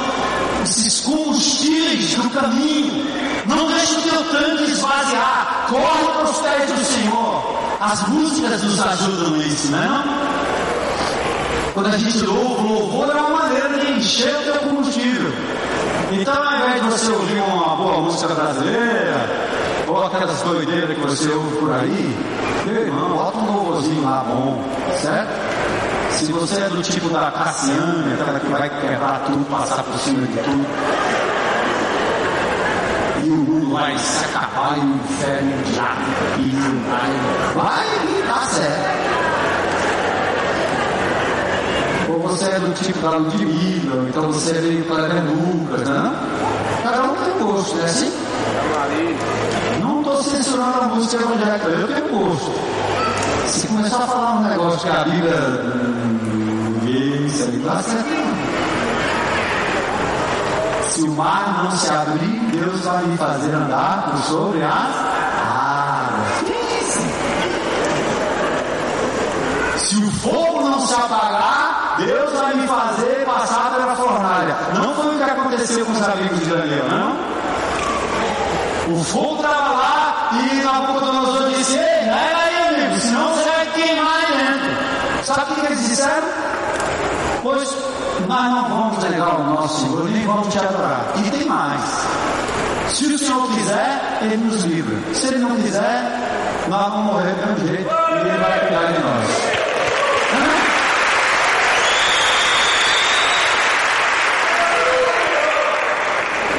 [0.63, 3.05] esses combustíveis do caminho.
[3.45, 5.65] Não deixe o teu tanque esvaziar.
[5.69, 7.57] Corre para os pés do Senhor.
[7.80, 10.03] As músicas nos ajudam nisso, não é?
[11.73, 15.32] Quando a gente louva, o louvor é uma maneira de encher o teu combustível.
[16.11, 19.30] Então, ao invés de você ouvir uma boa música brasileira,
[19.88, 22.17] ou aquelas doideiras que você ouve por aí,
[22.65, 24.63] meu irmão, bota um louvorzinho lá bom,
[25.01, 25.47] certo?
[26.18, 30.26] Se você é do tipo da Cassiane, aquela que vai quebrar tudo, passar por cima
[30.26, 30.65] de tudo,
[33.24, 35.95] e o mundo vai se acabar e o inferno já
[36.39, 36.49] e
[36.89, 37.11] vai,
[37.55, 37.88] vai
[38.28, 38.97] dar certo.
[42.09, 46.11] Ou você é do tipo da Ludmilla, então você é meio para Lucas, né?
[46.84, 47.86] Cada um tem gosto, né?
[47.86, 48.11] Assim?
[49.82, 52.51] Não estou censurando a música evangélica, eu tenho gosto.
[53.47, 56.07] Se começar a falar um negócio que a Bíblia
[57.44, 58.10] ali dá certo
[60.90, 66.40] Se o mar não se abrir, Deus vai me fazer andar por sobre as águas.
[66.46, 67.00] Que isso?
[69.78, 74.56] Se o fogo não se apagar, Deus vai me fazer passar pela fornalha.
[74.74, 77.38] Não foi o que aconteceu com os amigos de Daniel, não?
[78.94, 83.66] O fogo estava lá e Nabucodonosor disse: Ei, não é aí, amigo, senão você vai
[83.68, 85.26] queimar dentro.
[85.26, 86.28] Sabe o que eles disseram?
[87.50, 87.70] Pois
[88.28, 91.14] nós não vamos negar o nosso Senhor, nem vamos te adorar.
[91.16, 91.82] E tem mais.
[92.89, 95.14] Se o Senhor quiser, Ele nos livra.
[95.14, 99.00] Se Ele não quiser, nós vamos morrer do mesmo jeito e Ele vai cuidar de
[99.00, 99.30] nós.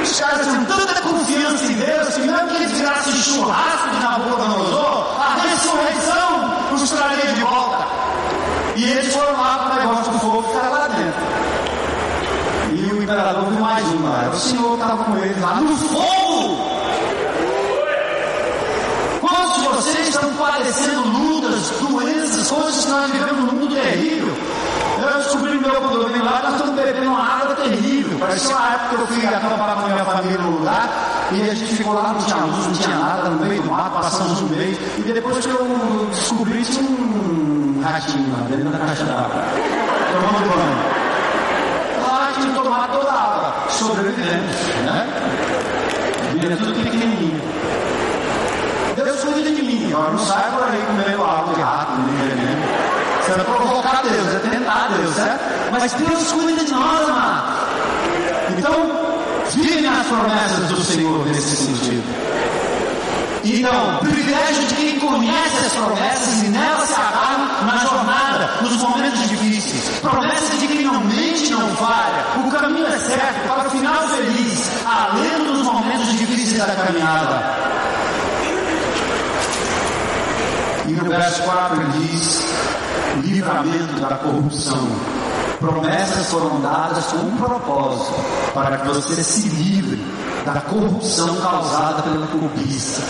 [0.03, 5.20] Os caras tinham tanta confiança em Deus que mesmo que eles virassem churrasco de Nabucodonosor,
[5.20, 7.78] a ressurreição os traria de volta.
[8.79, 11.20] E eles foram lá para o negócio do fogo ficar lá dentro.
[12.76, 14.31] E o imperador viu mais um lá.
[14.33, 16.70] O Senhor estava com eles lá no fogo.
[19.20, 24.37] Quantos de vocês estão padecendo lutas, doenças, coisas que nós vivemos num mundo terrível?
[25.03, 28.16] Eu descobri no meu condomínio lá, nós estamos bebendo uma água terrível.
[28.20, 31.55] Parecia uma época que eu fui acampar com a minha família no lugar e a
[31.55, 34.49] gente ficou lá, não tinha luz, não tinha nada, no meio do mato, passamos um
[34.49, 34.79] mês.
[34.99, 39.45] E depois que eu descobri, tinha um ratinho lá dentro da caixa d'água,
[40.12, 40.99] tomando banho.
[42.07, 44.57] Lá tinha tomado toda a água, sobrevivemos,
[44.87, 45.07] né?
[46.33, 47.43] Vinha tudo pequenininho.
[48.97, 52.62] Deus cuida de mim, agora não sai por aí comendo água de rato, veneno.
[53.22, 55.45] Você vai provocar Deus, é tentar Deus, certo?
[55.70, 57.38] Mas Deus cuida de nós, amado.
[59.55, 62.05] Vivem as promessas do Senhor nesse sentido.
[63.44, 69.28] Então, privilégio de quem conhece as promessas e nelas se agarra na jornada, nos momentos
[69.28, 69.99] difíceis.
[70.01, 72.24] Promessas de quem não mente não falha.
[72.44, 77.68] O caminho é certo para o final feliz, além dos momentos difíceis da caminhada.
[80.86, 82.44] E no verso 4 ele diz:
[83.24, 84.88] livramento da corrupção.
[85.61, 88.14] Promessas foram dadas com um propósito,
[88.54, 90.00] para que você se livre
[90.44, 93.02] da corrupção causada pela cobiça.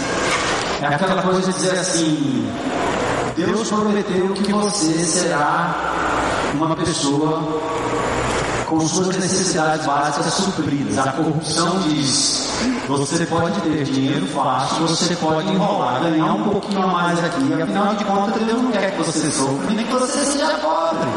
[0.80, 2.50] É aquela coisa de dizer assim:
[3.36, 5.74] Deus prometeu que você será
[6.54, 7.60] uma pessoa
[8.66, 10.98] com suas necessidades básicas supridas.
[10.98, 12.48] A corrupção diz:
[12.88, 17.62] você pode ter dinheiro fácil, você pode enrolar, ganhar um pouquinho a mais aqui.
[17.62, 21.08] Afinal de contas, Deus não quer que você sofra, nem que você seja pobre.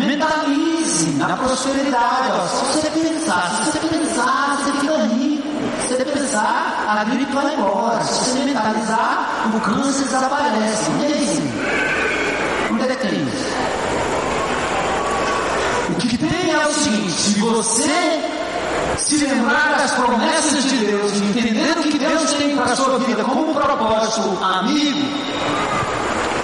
[0.00, 2.32] Mentalize na prosperidade.
[2.32, 2.46] Ó.
[2.46, 5.48] Se você pensar, se você pensar, você fica rico.
[5.82, 8.02] Se você pensar, a gripe vai embora.
[8.04, 10.90] Se você mentalizar, o câncer desaparece.
[11.00, 12.70] E aí?
[12.72, 13.50] Onde é que tem isso?
[15.90, 18.20] O que tem é o seguinte: se você
[18.96, 23.22] se lembrar das promessas de Deus, entender o que Deus tem para a sua vida
[23.24, 25.00] como propósito amigo,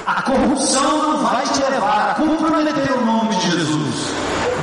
[0.07, 4.15] a corrupção não vai te levar a comprometer o nome de Jesus.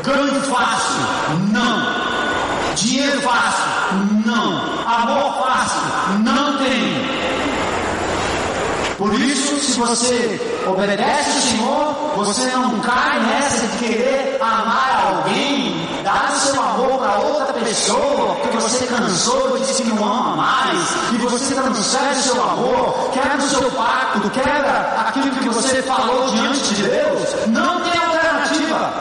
[0.02, 1.02] Ganho fácil,
[1.52, 2.76] não.
[2.76, 3.66] Dinheiro fácil,
[4.26, 4.54] não.
[4.88, 5.82] Amor fácil,
[6.20, 7.14] não tem.
[8.98, 15.63] Por isso, se você obedece o Senhor, você não cai nessa de querer amar alguém,
[16.74, 20.80] amor para outra pessoa, porque você cansou, disse que não ama mais,
[21.14, 26.30] e você transfere o seu amor, quebra o seu pacto, quebra aquilo que você falou
[26.30, 27.48] diante de Deus.
[27.48, 28.94] Não tem alternativa.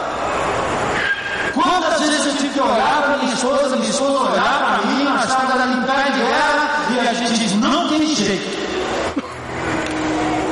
[1.55, 5.75] Quantas vezes eu tive que olhar para minha esposa, minha esposa olhar para mim, ali
[5.75, 8.63] em pé de guerra, e a gente diz, não tem jeito.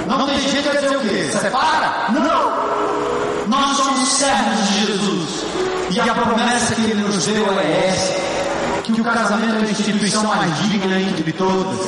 [0.06, 1.30] Não tem jeito quer dizer o quê?
[1.32, 2.06] Separa?
[2.10, 2.60] Não!
[3.48, 4.69] Nós somos servos de.
[5.90, 8.14] E a promessa que ele nos deu é essa.
[8.84, 11.80] Que o casamento é a instituição mais digna entre todas.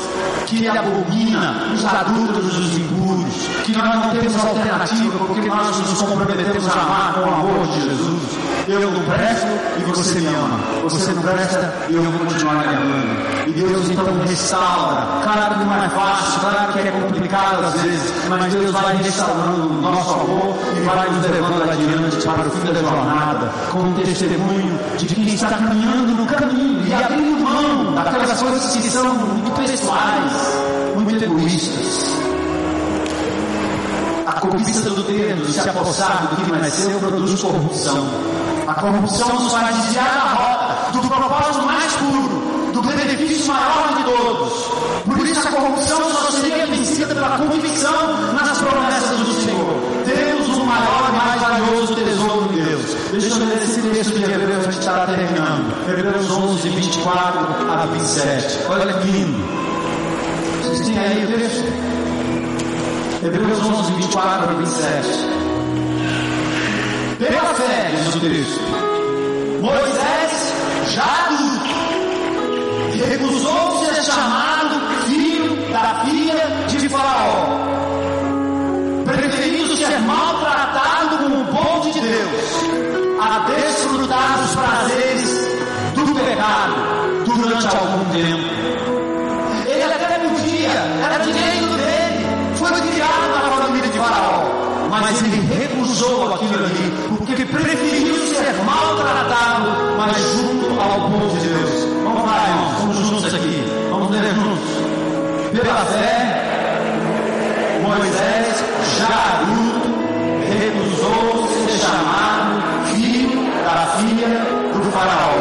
[0.47, 3.35] Que ele abomina os adultos os impuros.
[3.65, 7.81] Que nós não temos alternativa porque nós nos comprometemos a amar com o amor de
[7.81, 8.42] Jesus.
[8.69, 10.59] Eu não presto e você me ama.
[10.85, 13.49] Você não presta e eu vou continuar me amando.
[13.49, 15.21] E Deus então restaura.
[15.25, 19.69] Claro que não é fácil, claro que é complicado às vezes, mas Deus vai restaurando
[19.69, 23.95] o nosso amor e vai nos levando adiante para o fim da jornada, como um
[23.95, 29.51] testemunho de quem está caminhando no caminho e abrindo mão daquelas coisas que são muito
[29.57, 30.33] pessoais,
[30.95, 32.23] muito egoístas.
[34.25, 38.42] A cobiça do ter, de se apossar do que não é produz corrupção.
[38.73, 44.03] A corrupção nos faz desviar da rota, do propósito mais puro, do benefício maior de
[44.03, 44.53] todos.
[45.05, 49.75] Por isso a corrupção só seria vencida pela convicção nas promessas do Senhor.
[50.07, 52.97] Temos o maior e mais valioso tesouro de Deus.
[53.11, 55.91] Deixa eu ler esse texto de Hebreus, a gente está terminando.
[55.91, 57.41] Hebreus 11, 24
[57.71, 58.59] a 27.
[58.71, 59.45] Olha que lindo.
[60.63, 61.67] Vocês têm aí o texto?
[63.23, 65.42] Hebreus 11, 24 a 27.
[67.29, 68.61] Pela fé, diz o texto,
[69.61, 70.55] Moisés,
[70.91, 71.71] já adulto,
[73.09, 77.61] recusou ser chamado filho da filha de Faraó,
[79.05, 85.31] preferindo ser maltratado como o povo de Deus, a desfrutar dos prazeres
[85.95, 86.75] do pecado
[87.25, 88.62] durante algum tempo.
[95.01, 101.89] Mas ele recusou aquilo ali, porque preferiu ser maltratado, mas junto ao povo de Deus.
[102.05, 104.69] Vamos lá, irmãos, vamos juntos aqui, vamos ler juntos.
[105.51, 106.43] Pela fé,
[107.83, 108.65] Moisés,
[108.99, 109.89] já adulto,
[110.61, 112.53] recusou ser chamado
[112.93, 114.45] filho da filha
[114.75, 115.41] do faraó.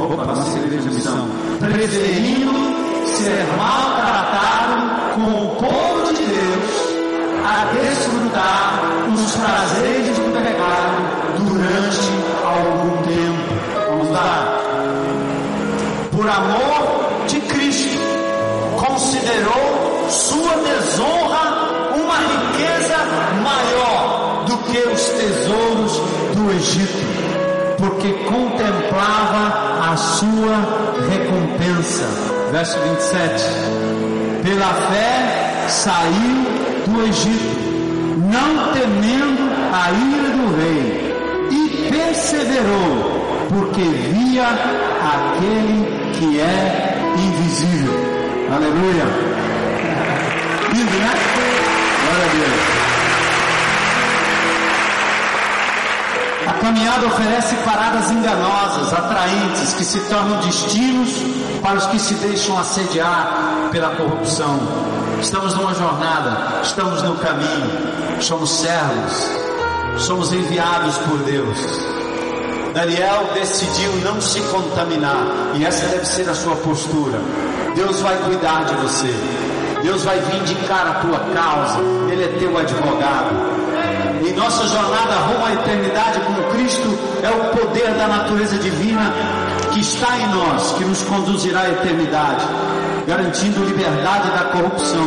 [0.00, 1.28] Opa, nossa igreja de missão.
[1.60, 2.52] Preferindo
[3.04, 4.74] ser maltratado
[5.16, 6.01] com o povo
[7.52, 8.80] para desfrutar
[9.12, 11.02] os prazeres do pecado
[11.38, 12.08] durante
[12.42, 13.88] algum tempo.
[13.90, 14.58] Vamos lá.
[16.10, 17.98] Por amor de Cristo,
[18.78, 22.96] considerou sua desonra uma riqueza
[23.42, 25.92] maior do que os tesouros
[26.34, 30.56] do Egito, porque contemplava a sua
[31.10, 32.04] recompensa.
[32.50, 33.44] Verso 27.
[34.42, 36.51] Pela fé saiu
[36.86, 37.72] do Egito,
[38.30, 41.12] não temendo a ira do rei,
[41.50, 47.92] e perseverou, porque via aquele que é invisível.
[48.52, 49.04] Aleluia.
[50.74, 51.12] Lindo, né?
[52.04, 52.82] Glória a Deus.
[56.46, 61.10] A caminhada oferece paradas enganosas, atraentes, que se tornam destinos
[61.62, 64.91] para os que se deixam assediar pela corrupção.
[65.22, 69.30] Estamos numa jornada, estamos no caminho, somos servos,
[69.98, 71.58] somos enviados por Deus.
[72.74, 77.20] Daniel decidiu não se contaminar, e essa deve ser a sua postura.
[77.76, 79.14] Deus vai cuidar de você,
[79.82, 81.78] Deus vai vindicar a tua causa,
[82.10, 83.62] Ele é teu advogado.
[84.26, 89.12] Em nossa jornada rumo à eternidade com Cristo, é o poder da natureza divina
[89.72, 92.44] que está em nós, que nos conduzirá à eternidade,
[93.06, 95.06] garantindo liberdade da corrupção,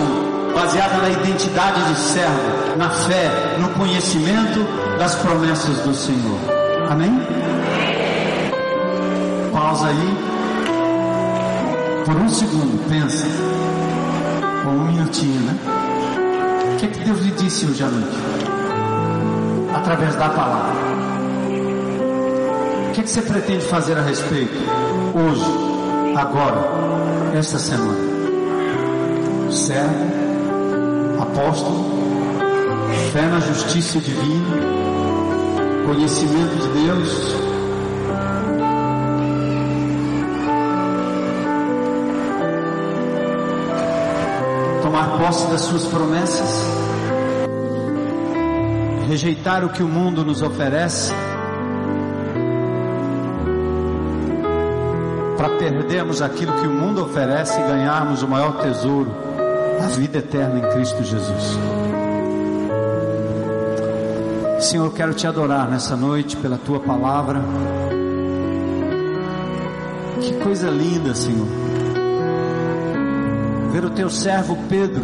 [0.53, 4.65] baseada na identidade de servo, na fé, no conhecimento
[4.97, 6.39] das promessas do Senhor.
[6.89, 7.19] Amém?
[9.51, 10.35] Pausa aí.
[12.05, 13.25] Por um segundo, pensa.
[14.65, 15.57] Ou um minutinho, né?
[16.73, 18.17] O que, é que Deus lhe disse hoje à noite?
[19.73, 20.75] Através da palavra.
[22.89, 24.53] O que, é que você pretende fazer a respeito?
[25.13, 25.45] Hoje,
[26.17, 26.94] agora,
[27.37, 27.99] esta semana.
[29.51, 31.85] Servo, apóstolo,
[33.11, 34.47] fé na justiça divina,
[35.85, 37.35] conhecimento de Deus,
[44.81, 46.63] tomar posse das suas promessas,
[49.07, 51.13] rejeitar o que o mundo nos oferece,
[55.71, 59.11] perdermos aquilo que o mundo oferece e ganharmos o maior tesouro,
[59.83, 61.57] a vida eterna em Cristo Jesus.
[64.59, 67.41] Senhor, eu quero te adorar nessa noite pela tua palavra.
[70.21, 71.47] Que coisa linda, Senhor.
[73.71, 75.03] Ver o teu servo Pedro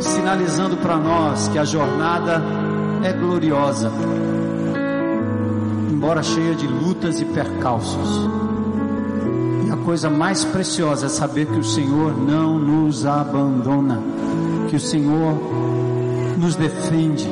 [0.00, 2.42] sinalizando para nós que a jornada
[3.02, 3.90] é gloriosa,
[5.90, 8.47] embora cheia de lutas e percalços.
[9.88, 14.02] Coisa mais preciosa é saber que o Senhor não nos abandona,
[14.68, 15.34] que o Senhor
[16.36, 17.26] nos defende,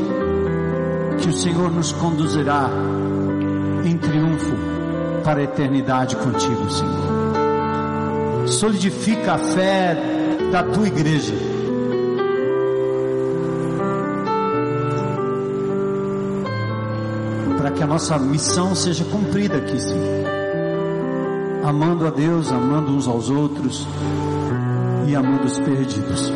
[1.20, 2.70] que o Senhor nos conduzirá
[3.84, 4.54] em triunfo
[5.22, 8.48] para a eternidade contigo, Senhor.
[8.48, 9.94] Solidifica a fé
[10.50, 11.34] da tua igreja.
[17.58, 20.45] Para que a nossa missão seja cumprida aqui, Senhor.
[21.76, 23.86] Amando a Deus, amando uns aos outros
[25.06, 26.32] e amando os perdidos.